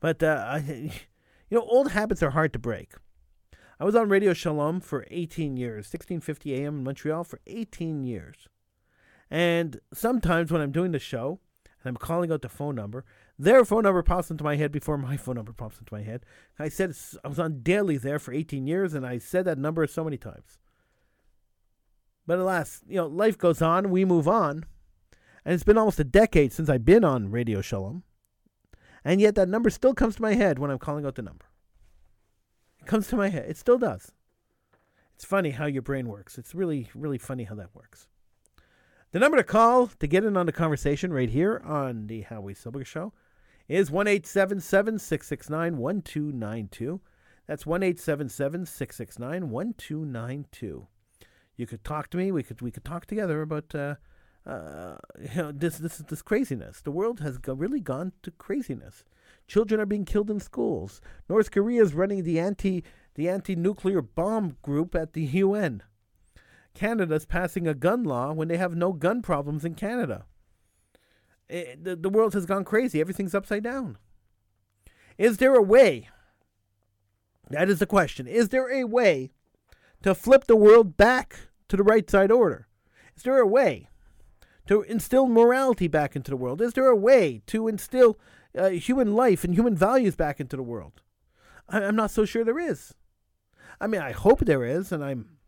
[0.00, 0.58] But uh, I,
[1.50, 2.92] you know, old habits are hard to break.
[3.80, 8.48] I was on Radio Shalom for 18 years, 1650 AM in Montreal for 18 years.
[9.30, 11.40] And sometimes when I'm doing the show,
[11.84, 13.04] and I'm calling out the phone number.
[13.38, 16.24] Their phone number pops into my head before my phone number pops into my head.
[16.58, 16.94] I said
[17.24, 20.16] I was on daily there for 18 years, and I said that number so many
[20.16, 20.58] times.
[22.26, 23.90] But alas, you know, life goes on.
[23.90, 24.64] We move on,
[25.44, 28.02] and it's been almost a decade since I've been on Radio Shalom.
[29.04, 31.44] And yet that number still comes to my head when I'm calling out the number.
[32.80, 33.44] It comes to my head.
[33.48, 34.12] It still does.
[35.14, 36.38] It's funny how your brain works.
[36.38, 38.08] It's really, really funny how that works.
[39.12, 42.54] The number to call to get in on the conversation right here on the Howie
[42.54, 43.12] Silbiger Show
[43.68, 47.00] is 1 669 1292.
[47.46, 50.86] That's 1 669 1292.
[51.56, 52.32] You could talk to me.
[52.32, 53.94] We could we could talk together about uh,
[54.46, 56.80] uh, you know, this this this craziness.
[56.80, 59.04] The world has go- really gone to craziness.
[59.46, 61.00] Children are being killed in schools.
[61.28, 62.84] North Korea is running the anti
[63.14, 65.82] the anti nuclear bomb group at the UN.
[66.74, 70.24] Canada's passing a gun law when they have no gun problems in Canada.
[71.48, 73.00] It, eh, the, the world has gone crazy.
[73.00, 73.96] Everything's upside down.
[75.16, 76.08] Is there a way?
[77.50, 78.26] That is the question.
[78.26, 79.30] Is there a way
[80.04, 82.68] to flip the world back to the right side order?
[83.16, 83.88] Is there a way
[84.66, 86.60] to instill morality back into the world?
[86.60, 88.18] Is there a way to instill
[88.54, 91.00] uh, human life and human values back into the world?
[91.70, 92.92] I, I'm not so sure there is.
[93.80, 95.38] I mean, I hope there is, and I'm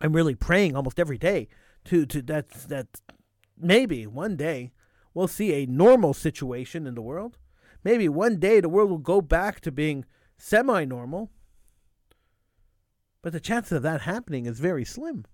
[0.00, 1.48] I'm really praying almost every day
[1.86, 3.00] to to that that
[3.58, 4.70] maybe one day
[5.14, 7.38] we'll see a normal situation in the world.
[7.82, 10.04] Maybe one day the world will go back to being
[10.38, 11.32] semi-normal.
[13.22, 15.24] But the chances of that happening is very slim.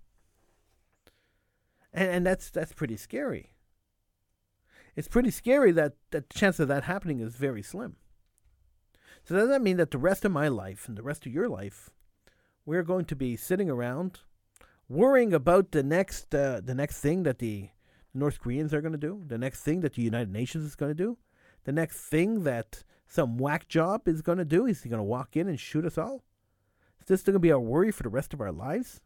[1.91, 3.53] And, and that's that's pretty scary.
[4.95, 7.95] It's pretty scary that, that the chance of that happening is very slim.
[9.23, 11.47] So does that mean that the rest of my life and the rest of your
[11.47, 11.89] life,
[12.65, 14.19] we're going to be sitting around
[14.87, 17.69] worrying about the next uh, the next thing that the
[18.13, 20.89] North Koreans are going to do, the next thing that the United Nations is going
[20.89, 21.17] to do,
[21.63, 24.65] the next thing that some whack job is going to do?
[24.65, 26.23] Is he going to walk in and shoot us all?
[27.09, 29.01] Is this going to be our worry for the rest of our lives?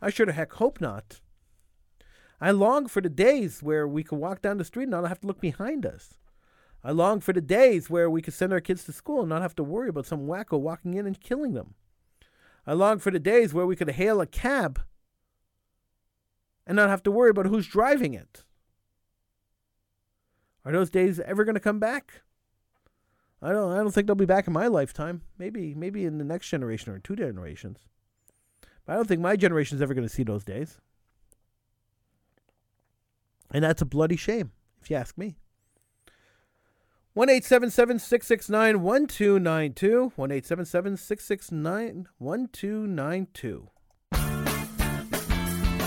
[0.00, 1.20] I sure the heck hope not.
[2.40, 5.18] I long for the days where we could walk down the street and not have
[5.22, 6.14] to look behind us.
[6.84, 9.42] I long for the days where we could send our kids to school and not
[9.42, 11.74] have to worry about some wacko walking in and killing them.
[12.64, 14.80] I long for the days where we could hail a cab
[16.64, 18.44] and not have to worry about who's driving it.
[20.64, 22.22] Are those days ever going to come back?
[23.42, 25.22] I don't I don't think they'll be back in my lifetime.
[25.38, 27.78] Maybe maybe in the next generation or two generations.
[28.84, 30.78] But I don't think my generation is ever going to see those days.
[33.52, 35.36] And that's a bloody shame, if you ask me.
[37.14, 40.12] 1 669 1292.
[40.14, 43.68] 1 669 1292.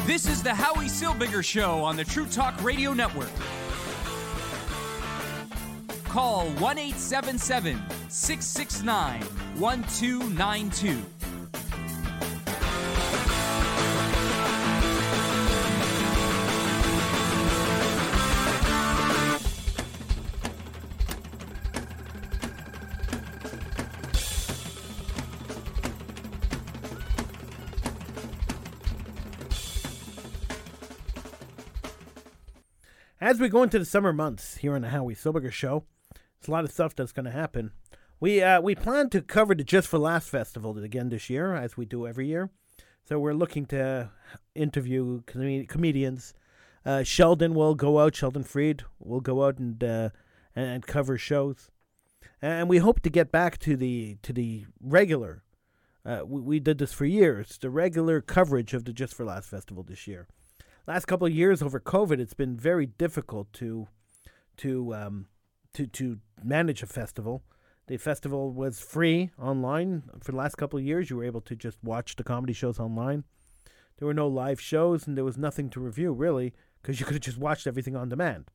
[0.06, 3.30] This is the Howie Silbiger Show on the True Talk Radio Network.
[6.14, 9.22] Call 1 877 669
[9.60, 11.04] 1292.
[33.20, 35.86] as we go into the summer months here on the Howie Silbiger Show,
[36.44, 37.72] there's a lot of stuff that's going to happen.
[38.20, 41.78] We uh, we plan to cover the Just for Laughs festival again this year, as
[41.78, 42.50] we do every year.
[43.06, 44.10] So we're looking to
[44.54, 46.34] interview com- comedians.
[46.86, 48.16] Uh, Sheldon will go out.
[48.16, 50.10] Sheldon Freed will go out and uh,
[50.54, 51.70] and cover shows,
[52.42, 55.44] and we hope to get back to the to the regular.
[56.06, 57.58] Uh, we, we did this for years.
[57.58, 60.28] The regular coverage of the Just for Laughs festival this year
[60.88, 63.88] last couple of years over COVID, it's been very difficult to
[64.58, 65.28] to um,
[65.74, 67.44] to to manage a festival.
[67.88, 71.10] The festival was free online for the last couple of years.
[71.10, 73.26] You were able to just watch the comedy shows online.
[73.98, 77.16] There were no live shows, and there was nothing to review really because you could
[77.16, 78.46] have just watched everything on demand.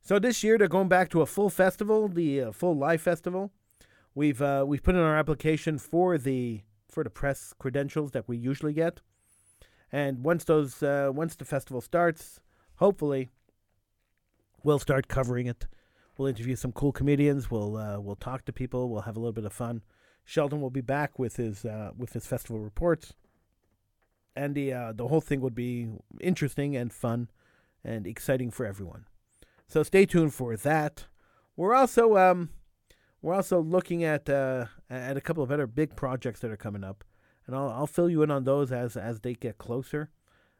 [0.00, 3.52] So this year they're going back to a full festival, the uh, full live festival.
[4.14, 8.36] We've uh, we've put in our application for the for the press credentials that we
[8.36, 9.00] usually get.
[9.90, 12.40] And once those, uh, once the festival starts,
[12.76, 13.30] hopefully,
[14.62, 15.66] we'll start covering it.
[16.22, 17.50] We'll interview some cool comedians.
[17.50, 18.88] We'll uh, we'll talk to people.
[18.88, 19.82] We'll have a little bit of fun.
[20.24, 23.14] Sheldon will be back with his uh, with his festival reports,
[24.36, 25.88] and the uh, the whole thing would be
[26.20, 27.28] interesting and fun,
[27.82, 29.06] and exciting for everyone.
[29.66, 31.06] So stay tuned for that.
[31.56, 32.50] We're also um,
[33.20, 36.84] we're also looking at uh, at a couple of other big projects that are coming
[36.84, 37.02] up
[37.48, 40.08] and I'll, I'll fill you in on those as as they get closer.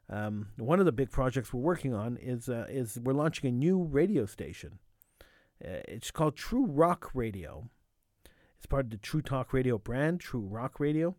[0.09, 3.53] Um, one of the big projects we're working on is uh, is we're launching a
[3.53, 4.79] new radio station.
[5.63, 7.69] Uh, it's called True Rock Radio.
[8.57, 11.15] It's part of the True Talk Radio brand, True Rock Radio.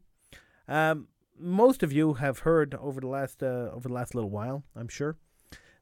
[0.69, 4.65] Um, most of you have heard over the last uh, over the last little while,
[4.77, 5.17] I'm sure,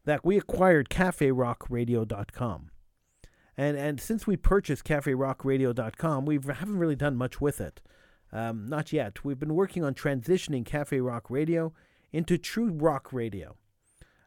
[0.05, 2.71] that we acquired CafeRockRadio.com.
[3.57, 7.81] And and since we purchased CafeRockRadio.com, we haven't really done much with it.
[8.33, 9.25] Um, not yet.
[9.25, 11.75] We've been working on transitioning Cafe Rock Radio
[12.13, 13.57] into True Rock Radio.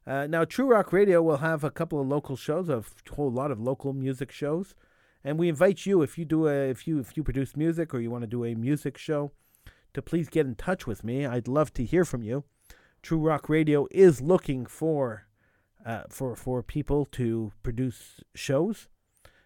[0.07, 2.83] Uh, now, True Rock Radio will have a couple of local shows, a
[3.15, 4.75] whole lot of local music shows,
[5.23, 7.99] and we invite you if you do a if you if you produce music or
[7.99, 9.31] you want to do a music show,
[9.95, 11.25] to please get in touch with me.
[11.25, 12.43] I'd love to hear from you.
[13.01, 15.25] True Rock Radio is looking for
[15.83, 18.87] uh, for for people to produce shows.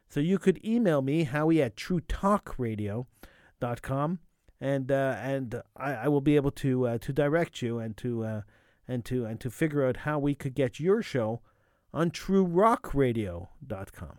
[0.10, 4.20] So you could email me, Howie at truetalkradio.com,
[4.60, 8.24] and uh, and I, I will be able to uh, to direct you and to
[8.26, 8.42] uh,
[8.90, 11.42] and to and to figure out how we could get your show
[11.94, 14.18] on truerockradio.com.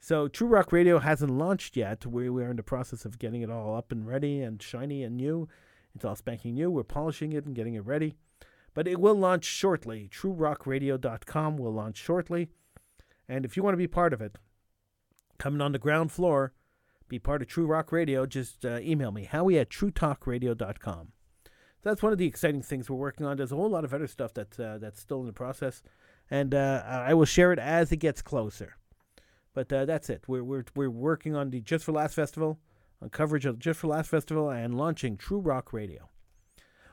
[0.00, 2.04] So True Rock Radio hasn't launched yet.
[2.04, 5.16] We, we're in the process of getting it all up and ready and shiny and
[5.16, 5.48] new.
[5.94, 6.70] It's all spanking new.
[6.70, 8.16] We're polishing it and getting it ready.
[8.74, 10.08] But it will launch shortly.
[10.12, 12.48] TrueRockRadio.com will launch shortly.
[13.28, 14.36] And if you want to be part of it,
[15.38, 16.52] coming on the ground floor,
[17.08, 21.12] be part of True Rock Radio, just uh, email me, howie at truetalkradio.com.
[21.82, 23.36] That's one of the exciting things we're working on.
[23.36, 25.82] There's a whole lot of other stuff that's, uh, that's still in the process.
[26.30, 28.76] And uh, I will share it as it gets closer.
[29.54, 30.24] But uh, that's it.
[30.28, 32.58] We're, we're, we're working on the Just for Laughs Festival,
[33.02, 36.08] on coverage of Just for Laughs Festival, and launching True Rock Radio.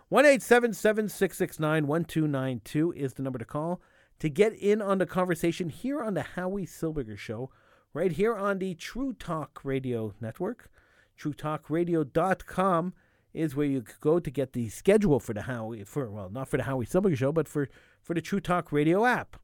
[0.09, 3.81] 1 669 1292 is the number to call
[4.19, 7.51] to get in on the conversation here on the Howie Silbiger Show,
[7.93, 10.71] right here on the True Talk Radio Network.
[11.19, 12.93] TrueTalkRadio.com
[13.37, 16.47] is where you could go to get the schedule for the Howie, for well, not
[16.47, 17.69] for the Howie Silbiger Show, but for,
[18.01, 19.37] for the True Talk Radio app.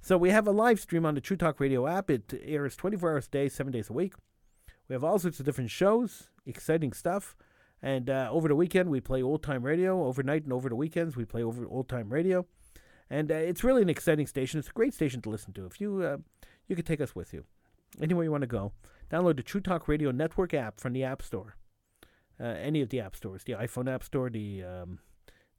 [0.00, 2.10] So we have a live stream on the True Talk Radio app.
[2.10, 4.14] It airs 24 hours a day, seven days a week.
[4.88, 7.36] We have all sorts of different shows, exciting stuff.
[7.82, 10.04] And uh, over the weekend, we play old time radio.
[10.04, 12.46] Overnight and over the weekends, we play over old time radio.
[13.08, 14.58] And uh, it's really an exciting station.
[14.58, 15.66] It's a great station to listen to.
[15.66, 16.16] If you uh,
[16.66, 17.44] you could take us with you
[18.00, 18.72] anywhere you want to go,
[19.10, 21.56] download the True Talk Radio Network app from the App Store.
[22.40, 24.98] Uh, any of the app stores, the iPhone App Store, the um,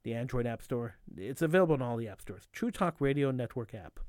[0.02, 0.96] the Android App Store.
[1.16, 2.48] It's available in all the app stores.
[2.52, 4.00] True Talk Radio Network app.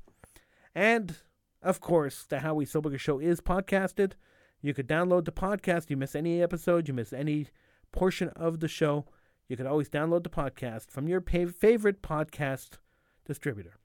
[0.74, 1.16] And
[1.62, 4.12] of course, the Howie Silbiger Show is podcasted.
[4.60, 5.88] You could download the podcast.
[5.88, 7.46] You miss any episode, you miss any
[7.94, 9.06] portion of the show,
[9.48, 12.78] you can always download the podcast from your favorite podcast
[13.24, 13.76] distributor.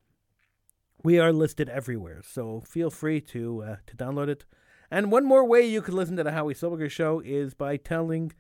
[1.04, 4.46] We are listed everywhere, so feel free to uh, to download it.
[4.92, 8.34] And one more way you can listen to the Howie Silbiger Show is by telling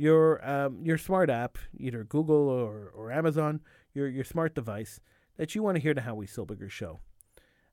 [0.00, 3.60] your um, your smart app, either Google or, or Amazon,
[3.92, 4.98] your your smart device,
[5.36, 7.00] that you want to hear the Howie Silbiger Show.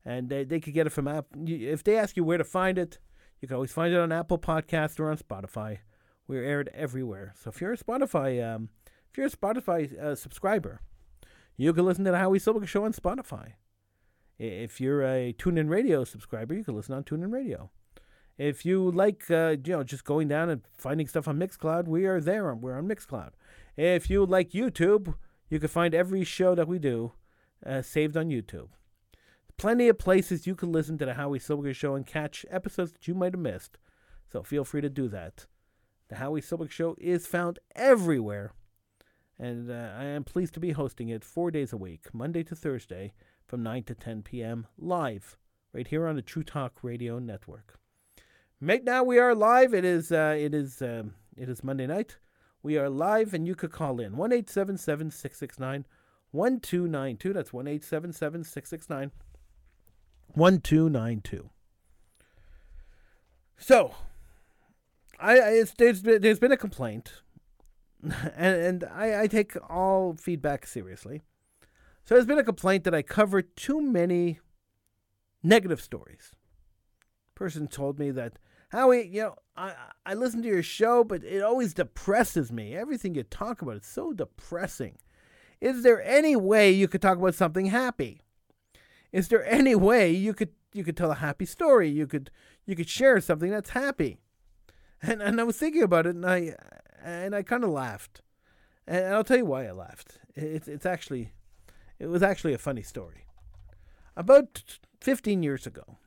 [0.03, 1.25] And they, they could get it from app.
[1.45, 2.99] If they ask you where to find it,
[3.39, 5.80] you can always find it on Apple Podcast or on Spotify.
[6.28, 7.34] We're aired everywhere.
[7.41, 8.69] So if you're a Spotify, um,
[9.09, 10.82] if you're a Spotify uh, subscriber,
[11.55, 13.53] you can listen to the Howie Silbiger Show on Spotify.
[14.38, 17.71] If you're a TuneIn Radio subscriber, you can listen on TuneIn Radio.
[18.38, 22.05] If you like, uh, you know, just going down and finding stuff on Mixcloud, we
[22.05, 22.53] are there.
[22.53, 23.31] We're on Mixcloud.
[23.75, 25.15] If you like YouTube,
[25.49, 27.13] you can find every show that we do
[27.65, 28.69] uh, saved on YouTube.
[29.57, 33.07] Plenty of places you can listen to the Howie Silbiger Show and catch episodes that
[33.07, 33.79] you might have missed.
[34.31, 35.47] So feel free to do that.
[36.09, 38.53] The Howie Silbiger Show is found everywhere.
[39.39, 42.55] And uh, I am pleased to be hosting it four days a week, Monday to
[42.55, 43.13] Thursday,
[43.45, 44.67] from 9 to 10 p.m.
[44.77, 45.38] live,
[45.73, 47.79] right here on the True Talk Radio Network.
[48.60, 49.76] Right now we are live.
[49.76, 52.18] It is uh, it is um, it is Monday night.
[52.64, 55.86] We are live, and you could call in one eight seven seven six six nine
[56.32, 57.34] one two nine two.
[57.34, 59.12] That's one eight seven seven six six nine
[60.30, 61.51] one two nine two.
[63.58, 63.93] So
[65.20, 67.22] I, it's, there's been, there's been a complaint,
[68.01, 71.22] and and I, I take all feedback seriously.
[72.05, 74.39] So there's been a complaint that I cover too many
[75.43, 76.34] negative stories.
[77.38, 78.33] Person told me that
[78.69, 79.73] Howie, you know, I
[80.05, 82.75] I listen to your show, but it always depresses me.
[82.75, 84.97] Everything you talk about is so depressing.
[85.61, 88.21] Is there any way you could talk about something happy?
[89.11, 91.89] Is there any way you could you could tell a happy story?
[91.89, 92.31] You could
[92.65, 94.17] you could share something that's happy
[95.01, 96.55] and and I was thinking about it, and I
[97.03, 98.21] and I kind of laughed,
[98.85, 100.19] and I'll tell you why I laughed.
[100.35, 101.33] It's it's actually,
[101.99, 103.25] it was actually a funny story.
[104.15, 105.97] About 15 years ago,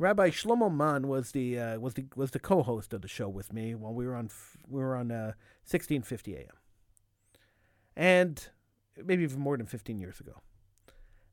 [0.00, 3.52] Rabbi Shlomo Mann was the uh, was the was the co-host of the show with
[3.52, 4.30] me while we were on
[4.68, 5.34] we were on uh,
[5.68, 6.46] 1650 AM,
[7.96, 8.48] and
[9.04, 10.40] maybe even more than 15 years ago.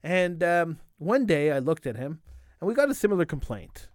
[0.03, 2.19] And um, one day I looked at him,
[2.59, 3.87] and we got a similar complaint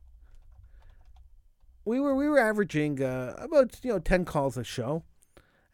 [1.84, 5.04] we were we were averaging uh, about you know ten calls a show,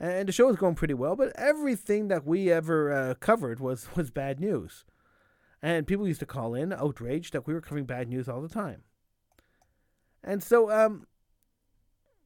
[0.01, 1.17] and the show was going pretty well.
[1.17, 4.85] But everything that we ever uh, covered was was bad news,
[5.63, 8.49] and people used to call in outraged that we were covering bad news all the
[8.49, 8.83] time.
[10.23, 11.07] And so, um,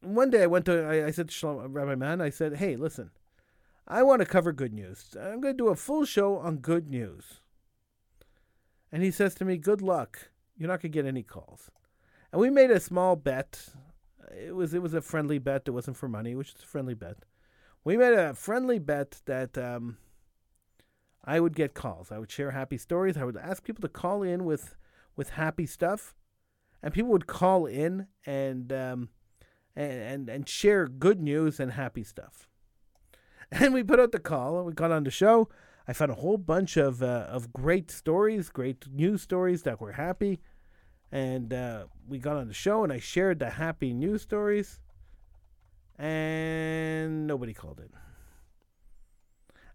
[0.00, 3.10] one day I went to, I, I said to Rabbi Mann, I said, hey, listen,
[3.86, 5.16] I want to cover good news.
[5.18, 7.40] I'm going to do a full show on good news.
[8.90, 10.30] And he says to me, good luck.
[10.56, 11.70] You're not going to get any calls.
[12.30, 13.68] And we made a small bet.
[14.34, 15.62] It was it was a friendly bet.
[15.66, 17.18] It wasn't for money, which is a friendly bet.
[17.84, 19.98] We made a friendly bet that um,
[21.24, 22.10] I would get calls.
[22.10, 23.16] I would share happy stories.
[23.16, 24.76] I would ask people to call in with
[25.16, 26.14] with happy stuff,
[26.82, 29.08] and people would call in and um,
[29.76, 32.48] and, and share good news and happy stuff.
[33.54, 35.50] And we put out the call, and we got on the show.
[35.86, 39.92] I found a whole bunch of uh, of great stories, great news stories that were
[39.92, 40.40] happy,
[41.10, 44.80] and uh, we got on the show, and I shared the happy news stories,
[45.98, 47.90] and nobody called in.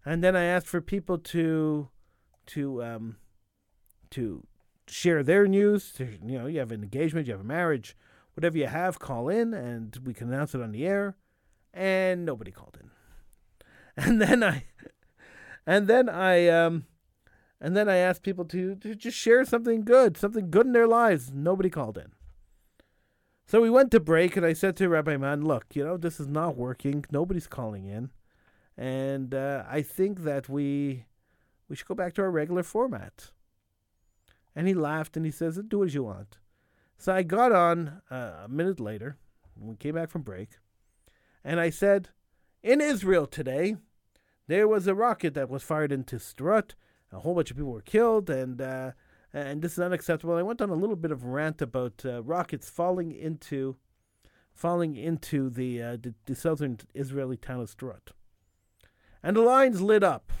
[0.04, 1.88] And then I asked for people to
[2.46, 3.16] to um,
[4.10, 4.44] to
[4.88, 5.94] share their news.
[5.98, 7.96] You know, you have an engagement, you have a marriage,
[8.34, 11.16] whatever you have, call in, and we can announce it on the air.
[11.72, 12.90] And nobody called in.
[14.00, 14.64] And then I,
[15.66, 16.84] and then I, um,
[17.60, 20.86] and then I asked people to, to just share something good, something good in their
[20.86, 21.32] lives.
[21.34, 22.12] Nobody called in.
[23.48, 26.20] So we went to break, and I said to Rabbi Mann, "Look, you know this
[26.20, 27.06] is not working.
[27.10, 28.10] Nobody's calling in,
[28.76, 31.06] and uh, I think that we
[31.66, 33.30] we should go back to our regular format."
[34.58, 36.38] And he laughed and he says, "Do as you want."
[36.96, 39.16] So I got on uh, a minute later.
[39.54, 40.58] When we came back from break,
[41.44, 42.08] and I said,
[42.60, 43.76] "In Israel today,
[44.48, 46.74] there was a rocket that was fired into Sderot.
[47.12, 48.90] A whole bunch of people were killed, and uh,
[49.32, 50.34] and this is unacceptable.
[50.34, 53.76] I went on a little bit of rant about uh, rockets falling into
[54.52, 58.10] falling into the, uh, the, the southern Israeli town of Sderot,
[59.22, 60.32] and the lines lit up,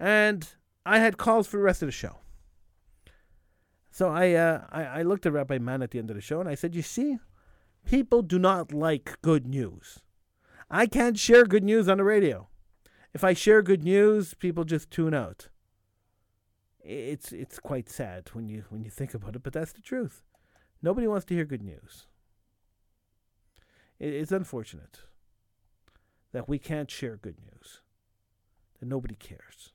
[0.00, 0.48] and
[0.86, 2.20] I had calls for the rest of the show.
[3.94, 6.40] So I, uh, I I looked at Rabbi Mann at the end of the show,
[6.40, 7.18] and I said, "You see,
[7.86, 10.00] people do not like good news.
[10.68, 12.48] I can't share good news on the radio."
[13.14, 15.48] if I share good news, people just tune out.
[16.80, 20.22] It's it's quite sad when you when you think about it, but that's the truth.
[20.82, 22.06] Nobody wants to hear good news.
[23.98, 25.00] It's unfortunate
[26.32, 27.80] that we can't share good news.
[28.80, 29.72] That nobody cares.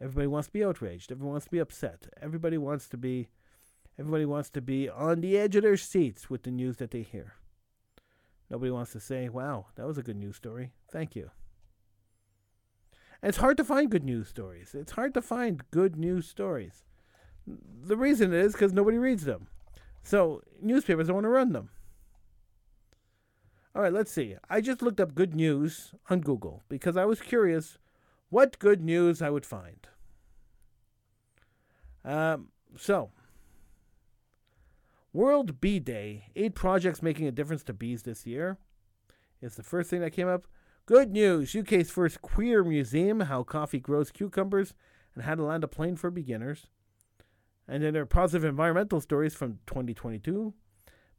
[0.00, 1.12] Everybody wants to be outraged.
[1.12, 2.06] Everyone wants to be upset.
[2.20, 3.28] Everybody wants to be
[3.98, 7.02] everybody wants to be on the edge of their seats with the news that they
[7.02, 7.34] hear.
[8.48, 10.72] Nobody wants to say, "Wow, that was a good news story.
[10.90, 11.30] Thank you."
[13.20, 14.74] And it's hard to find good news stories.
[14.74, 16.84] It's hard to find good news stories.
[17.46, 19.48] The reason is because nobody reads them.
[20.02, 21.68] So newspapers don't want to run them.
[23.74, 24.36] All right, let's see.
[24.48, 27.78] I just looked up good news on Google because I was curious
[28.30, 29.86] what good news I would find.
[32.04, 33.10] Um, so,
[35.12, 36.26] World Bee Day.
[36.36, 38.58] Eight projects making a difference to bees this year
[39.42, 40.46] is the first thing that came up.
[40.86, 44.74] Good news UK's first queer museum, how coffee grows cucumbers,
[45.14, 46.66] and how to land a plane for beginners.
[47.68, 50.54] And then there are positive environmental stories from 2022.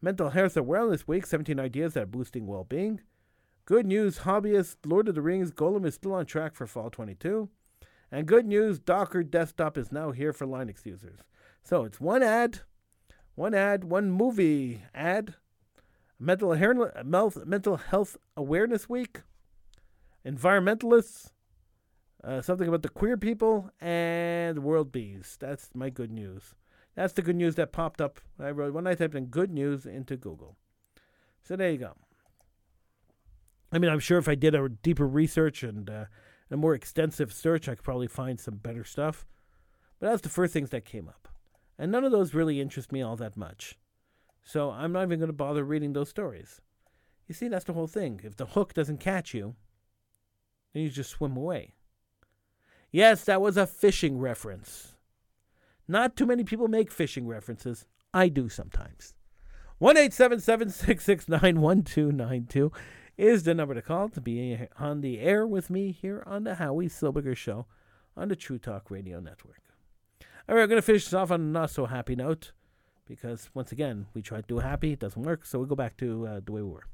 [0.01, 3.01] Mental Health Awareness Week 17 ideas that are boosting well being.
[3.71, 7.47] Good news hobbyist Lord of the Rings Gollum is still on track for fall 22.
[8.11, 11.19] And good news Docker Desktop is now here for Linux users.
[11.63, 12.59] So it's one ad,
[13.35, 15.35] one ad, one movie ad.
[16.19, 16.53] Mental,
[17.45, 19.21] mental Health Awareness Week
[20.25, 21.31] environmentalists,
[22.25, 25.37] uh, something about the queer people, and world bees.
[25.39, 26.55] That's my good news.
[26.95, 29.49] That's the good news that popped up when I wrote when I typed in good
[29.49, 30.57] news into Google.
[31.41, 31.95] So there you go.
[33.71, 36.05] I mean, I'm sure if I did a deeper research and uh,
[36.49, 39.25] a more extensive search, I could probably find some better stuff.
[39.99, 41.29] But that's the first things that came up.
[41.77, 43.77] And none of those really interest me all that much.
[44.43, 46.59] So I'm not even going to bother reading those stories.
[47.27, 48.19] You see, that's the whole thing.
[48.23, 49.55] If the hook doesn't catch you,
[50.73, 51.75] then you just swim away.
[52.91, 54.95] Yes, that was a fishing reference.
[55.87, 57.85] Not too many people make fishing references.
[58.13, 59.13] I do sometimes.
[59.77, 62.71] 1 1292
[63.17, 66.55] is the number to call to be on the air with me here on the
[66.55, 67.65] Howie Silbiger Show
[68.15, 69.61] on the True Talk Radio Network.
[70.49, 72.51] All right, we're going to finish this off on a not so happy note
[73.07, 75.97] because, once again, we tried to do happy, it doesn't work, so we go back
[75.97, 76.87] to uh, the way we were.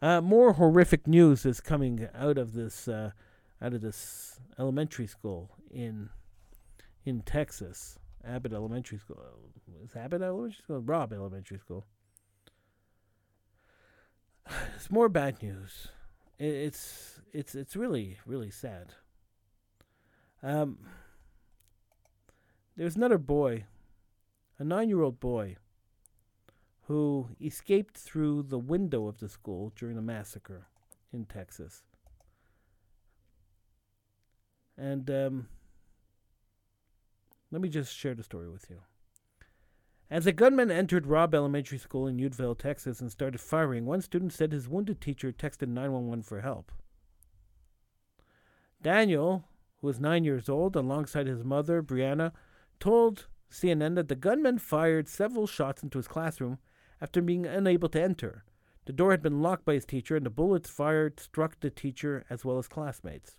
[0.00, 3.12] Uh, more horrific news is coming out of this uh,
[3.60, 6.08] out of this elementary school in
[7.04, 9.16] in Texas, Abbott Elementary School.
[9.84, 10.80] Is Abbott Elementary School?
[10.80, 11.86] Robb Elementary School.
[14.76, 15.88] It's more bad news.
[16.38, 18.94] It's it's it's really really sad.
[20.42, 20.78] Um,
[22.76, 23.66] there's another boy,
[24.58, 25.56] a nine-year-old boy,
[26.88, 30.66] who escaped through the window of the school during the massacre
[31.12, 31.84] in Texas.
[34.76, 35.48] And um,
[37.52, 38.78] let me just share the story with you.
[40.12, 44.34] As a gunman entered Robb Elementary School in Uvalde, Texas, and started firing, one student
[44.34, 46.70] said his wounded teacher texted 911 for help.
[48.82, 49.44] Daniel,
[49.80, 52.32] who was nine years old, alongside his mother, Brianna,
[52.78, 56.58] told CNN that the gunman fired several shots into his classroom
[57.00, 58.44] after being unable to enter.
[58.84, 62.26] The door had been locked by his teacher, and the bullets fired struck the teacher
[62.28, 63.38] as well as classmates.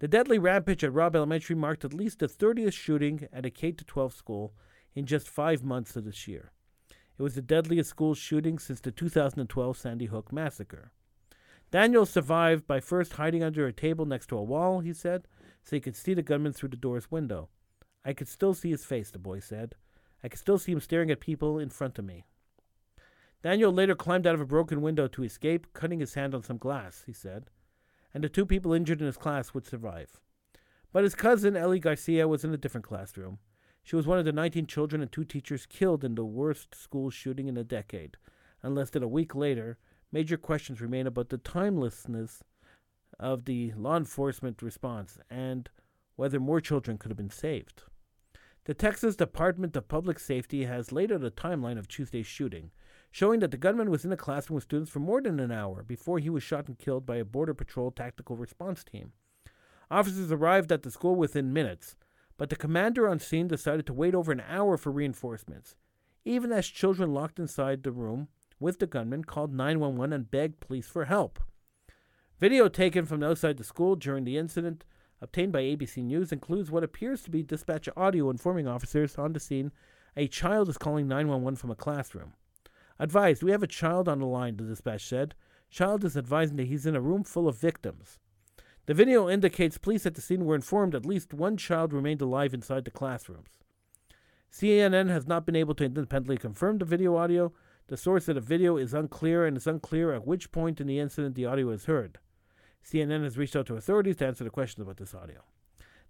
[0.00, 3.70] The deadly rampage at Robb Elementary marked at least the 30th shooting at a K
[3.70, 4.52] 12 school
[4.96, 6.50] in just five months of this year.
[7.18, 10.90] It was the deadliest school shooting since the 2012 Sandy Hook massacre.
[11.70, 15.28] Daniel survived by first hiding under a table next to a wall, he said,
[15.62, 17.48] so he could see the gunman through the door's window.
[18.04, 19.74] I could still see his face, the boy said.
[20.22, 22.24] I could still see him staring at people in front of me.
[23.42, 26.58] Daniel later climbed out of a broken window to escape, cutting his hand on some
[26.58, 27.50] glass, he said,
[28.14, 30.20] and the two people injured in his class would survive.
[30.92, 33.38] But his cousin, Ellie Garcia, was in a different classroom.
[33.86, 37.08] She was one of the 19 children and two teachers killed in the worst school
[37.08, 38.16] shooting in a decade.
[38.60, 39.78] And less than a week later,
[40.10, 42.42] major questions remain about the timelessness
[43.20, 45.70] of the law enforcement response and
[46.16, 47.84] whether more children could have been saved.
[48.64, 52.72] The Texas Department of Public Safety has laid out a timeline of Tuesday's shooting,
[53.12, 55.84] showing that the gunman was in a classroom with students for more than an hour
[55.84, 59.12] before he was shot and killed by a Border Patrol tactical response team.
[59.92, 61.94] Officers arrived at the school within minutes,
[62.36, 65.74] but the commander on scene decided to wait over an hour for reinforcements,
[66.24, 68.28] even as children locked inside the room
[68.58, 71.40] with the gunman called 911 and begged police for help.
[72.38, 74.84] Video taken from outside the school during the incident,
[75.20, 79.40] obtained by ABC News, includes what appears to be dispatch audio informing officers on the
[79.40, 79.72] scene
[80.16, 82.32] a child is calling 911 from a classroom.
[82.98, 85.34] Advised, we have a child on the line, the dispatch said.
[85.68, 88.18] Child is advising that he's in a room full of victims.
[88.86, 92.54] The video indicates police at the scene were informed at least one child remained alive
[92.54, 93.58] inside the classrooms.
[94.52, 97.52] CNN has not been able to independently confirm the video audio.
[97.88, 101.00] The source of the video is unclear, and it's unclear at which point in the
[101.00, 102.18] incident the audio is heard.
[102.84, 105.42] CNN has reached out to authorities to answer the questions about this audio.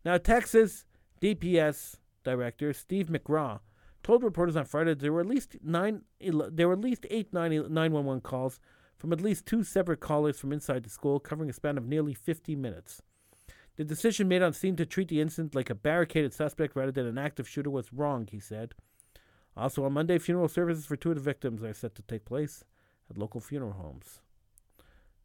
[0.05, 0.85] Now, Texas
[1.23, 3.61] DPS director Steve McCraw
[4.03, 8.21] told reporters on Friday there were at least nine, there were at least eight 911
[8.21, 8.61] calls
[8.97, 12.15] from at least two separate callers from inside the school, covering a span of nearly
[12.15, 13.03] 50 minutes.
[13.77, 17.07] The decision made on scene to treat the incident like a barricaded suspect rather than
[17.07, 18.75] an active shooter was wrong, he said.
[19.57, 22.65] Also, on Monday, funeral services for two of the victims are set to take place
[23.11, 24.21] at local funeral homes.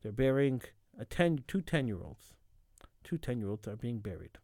[0.02, 0.62] They're burying
[1.00, 2.34] a ten, two 10 year olds.
[3.04, 4.38] Two 10 year olds are being buried.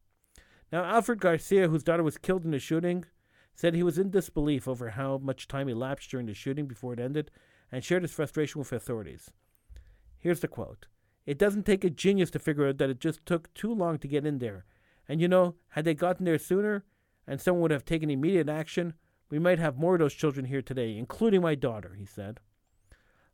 [0.72, 3.06] Now, Alfred Garcia, whose daughter was killed in the shooting,
[3.56, 7.00] said he was in disbelief over how much time elapsed during the shooting before it
[7.00, 7.32] ended
[7.72, 9.32] and shared his frustration with authorities.
[10.18, 10.88] Here's the quote
[11.26, 14.08] It doesn't take a genius to figure out that it just took too long to
[14.08, 14.66] get in there.
[15.08, 16.86] And you know, had they gotten there sooner
[17.26, 18.94] and someone would have taken immediate action,
[19.30, 22.40] we might have more of those children here today, including my daughter, he said.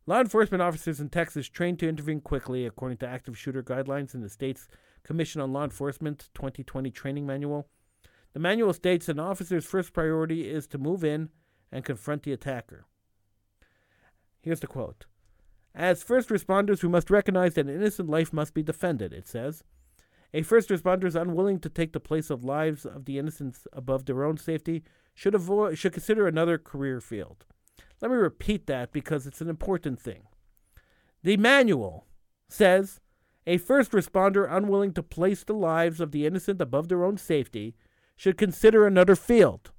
[0.05, 4.21] Law enforcement officers in Texas trained to intervene quickly, according to active shooter guidelines in
[4.21, 4.67] the state's
[5.03, 7.67] Commission on Law Enforcement 2020 training manual.
[8.33, 11.29] The manual states an officer's first priority is to move in
[11.71, 12.85] and confront the attacker.
[14.43, 15.05] Here's the quote
[15.73, 19.63] As first responders, we must recognize that an innocent life must be defended, it says.
[20.33, 24.05] A first responder is unwilling to take the place of lives of the innocents above
[24.05, 24.83] their own safety
[25.13, 27.45] should avoid should consider another career field.
[28.01, 30.23] Let me repeat that because it's an important thing.
[31.21, 32.07] The manual
[32.49, 32.99] says
[33.45, 37.75] a first responder unwilling to place the lives of the innocent above their own safety
[38.15, 39.71] should consider another field.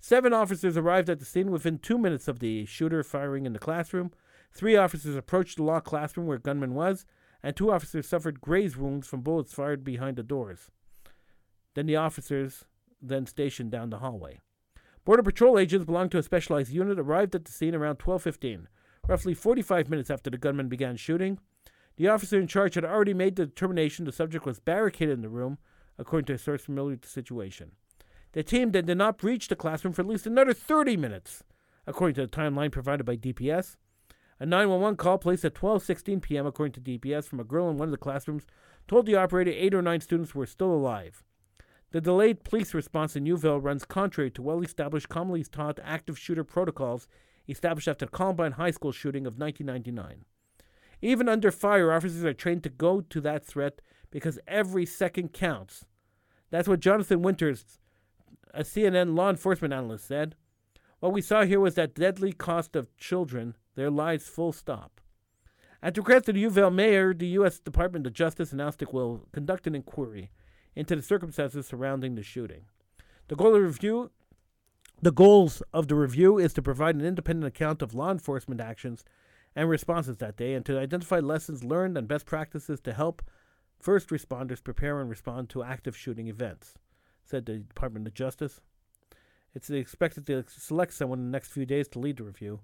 [0.00, 3.58] Seven officers arrived at the scene within two minutes of the shooter firing in the
[3.58, 4.12] classroom.
[4.52, 7.04] Three officers approached the law classroom where gunman was,
[7.42, 10.70] and two officers suffered graze wounds from bullets fired behind the doors.
[11.74, 12.64] Then the officers
[13.02, 14.40] then stationed down the hallway.
[15.04, 18.66] Border Patrol agents belonging to a specialized unit arrived at the scene around 12:15,
[19.06, 21.38] roughly 45 minutes after the gunman began shooting.
[21.96, 25.28] The officer in charge had already made the determination the subject was barricaded in the
[25.28, 25.58] room,
[25.98, 27.72] according to a source familiar with the situation.
[28.36, 31.42] The team then did not breach the classroom for at least another 30 minutes,
[31.86, 33.76] according to the timeline provided by DPS.
[34.38, 36.46] A 911 call placed at 12:16 p.m.
[36.46, 38.44] according to DPS from a girl in one of the classrooms
[38.86, 41.24] told the operator eight or nine students were still alive.
[41.92, 47.08] The delayed police response in Uvalde runs contrary to well-established, commonly taught active shooter protocols
[47.48, 50.26] established after the Columbine High School shooting of 1999.
[51.00, 53.80] Even under fire, officers are trained to go to that threat
[54.10, 55.86] because every second counts.
[56.50, 57.78] That's what Jonathan Winters,
[58.56, 60.34] a CNN law enforcement analyst, said.
[61.00, 65.00] What we saw here was that deadly cost of children, their lives full stop.
[65.82, 67.60] At the request of the Uvalde mayor, the U.S.
[67.60, 70.30] Department of Justice announced it will conduct an inquiry
[70.74, 72.62] into the circumstances surrounding the shooting.
[73.28, 74.10] The goal of the review
[75.02, 79.04] the goals of the review is to provide an independent account of law enforcement actions
[79.54, 83.22] and responses that day and to identify lessons learned and best practices to help
[83.78, 86.78] first responders prepare and respond to active shooting events,
[87.26, 88.60] said the Department of Justice.
[89.54, 92.60] It's expected to select someone in the next few days to lead the review.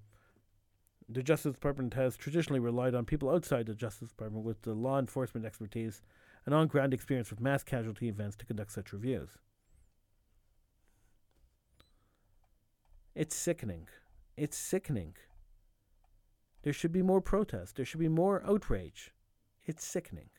[1.08, 4.98] The Justice Department has traditionally relied on people outside the Justice Department with the law
[4.98, 6.00] enforcement expertise
[6.46, 9.38] and on ground experience with mass casualty events to conduct such reviews.
[13.14, 13.88] It's sickening.
[14.36, 15.14] It's sickening.
[16.62, 17.76] There should be more protest.
[17.76, 19.12] There should be more outrage.
[19.64, 20.30] It's sickening.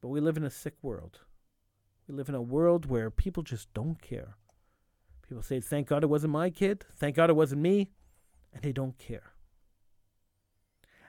[0.00, 1.20] But we live in a sick world.
[2.08, 4.36] We live in a world where people just don't care.
[5.28, 6.84] People say, Thank God it wasn't my kid.
[6.96, 7.90] Thank God it wasn't me.
[8.52, 9.32] And they don't care.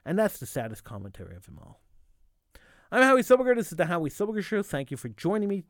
[0.05, 1.81] And that's the saddest commentary of them all.
[2.91, 3.55] I'm Howie Silbiger.
[3.55, 4.61] This is the Howie Silbiger Show.
[4.61, 5.63] Thank you for joining me.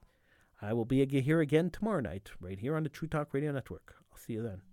[0.61, 3.95] I will be here again tomorrow night, right here on the True Talk Radio Network.
[4.11, 4.72] I'll see you then.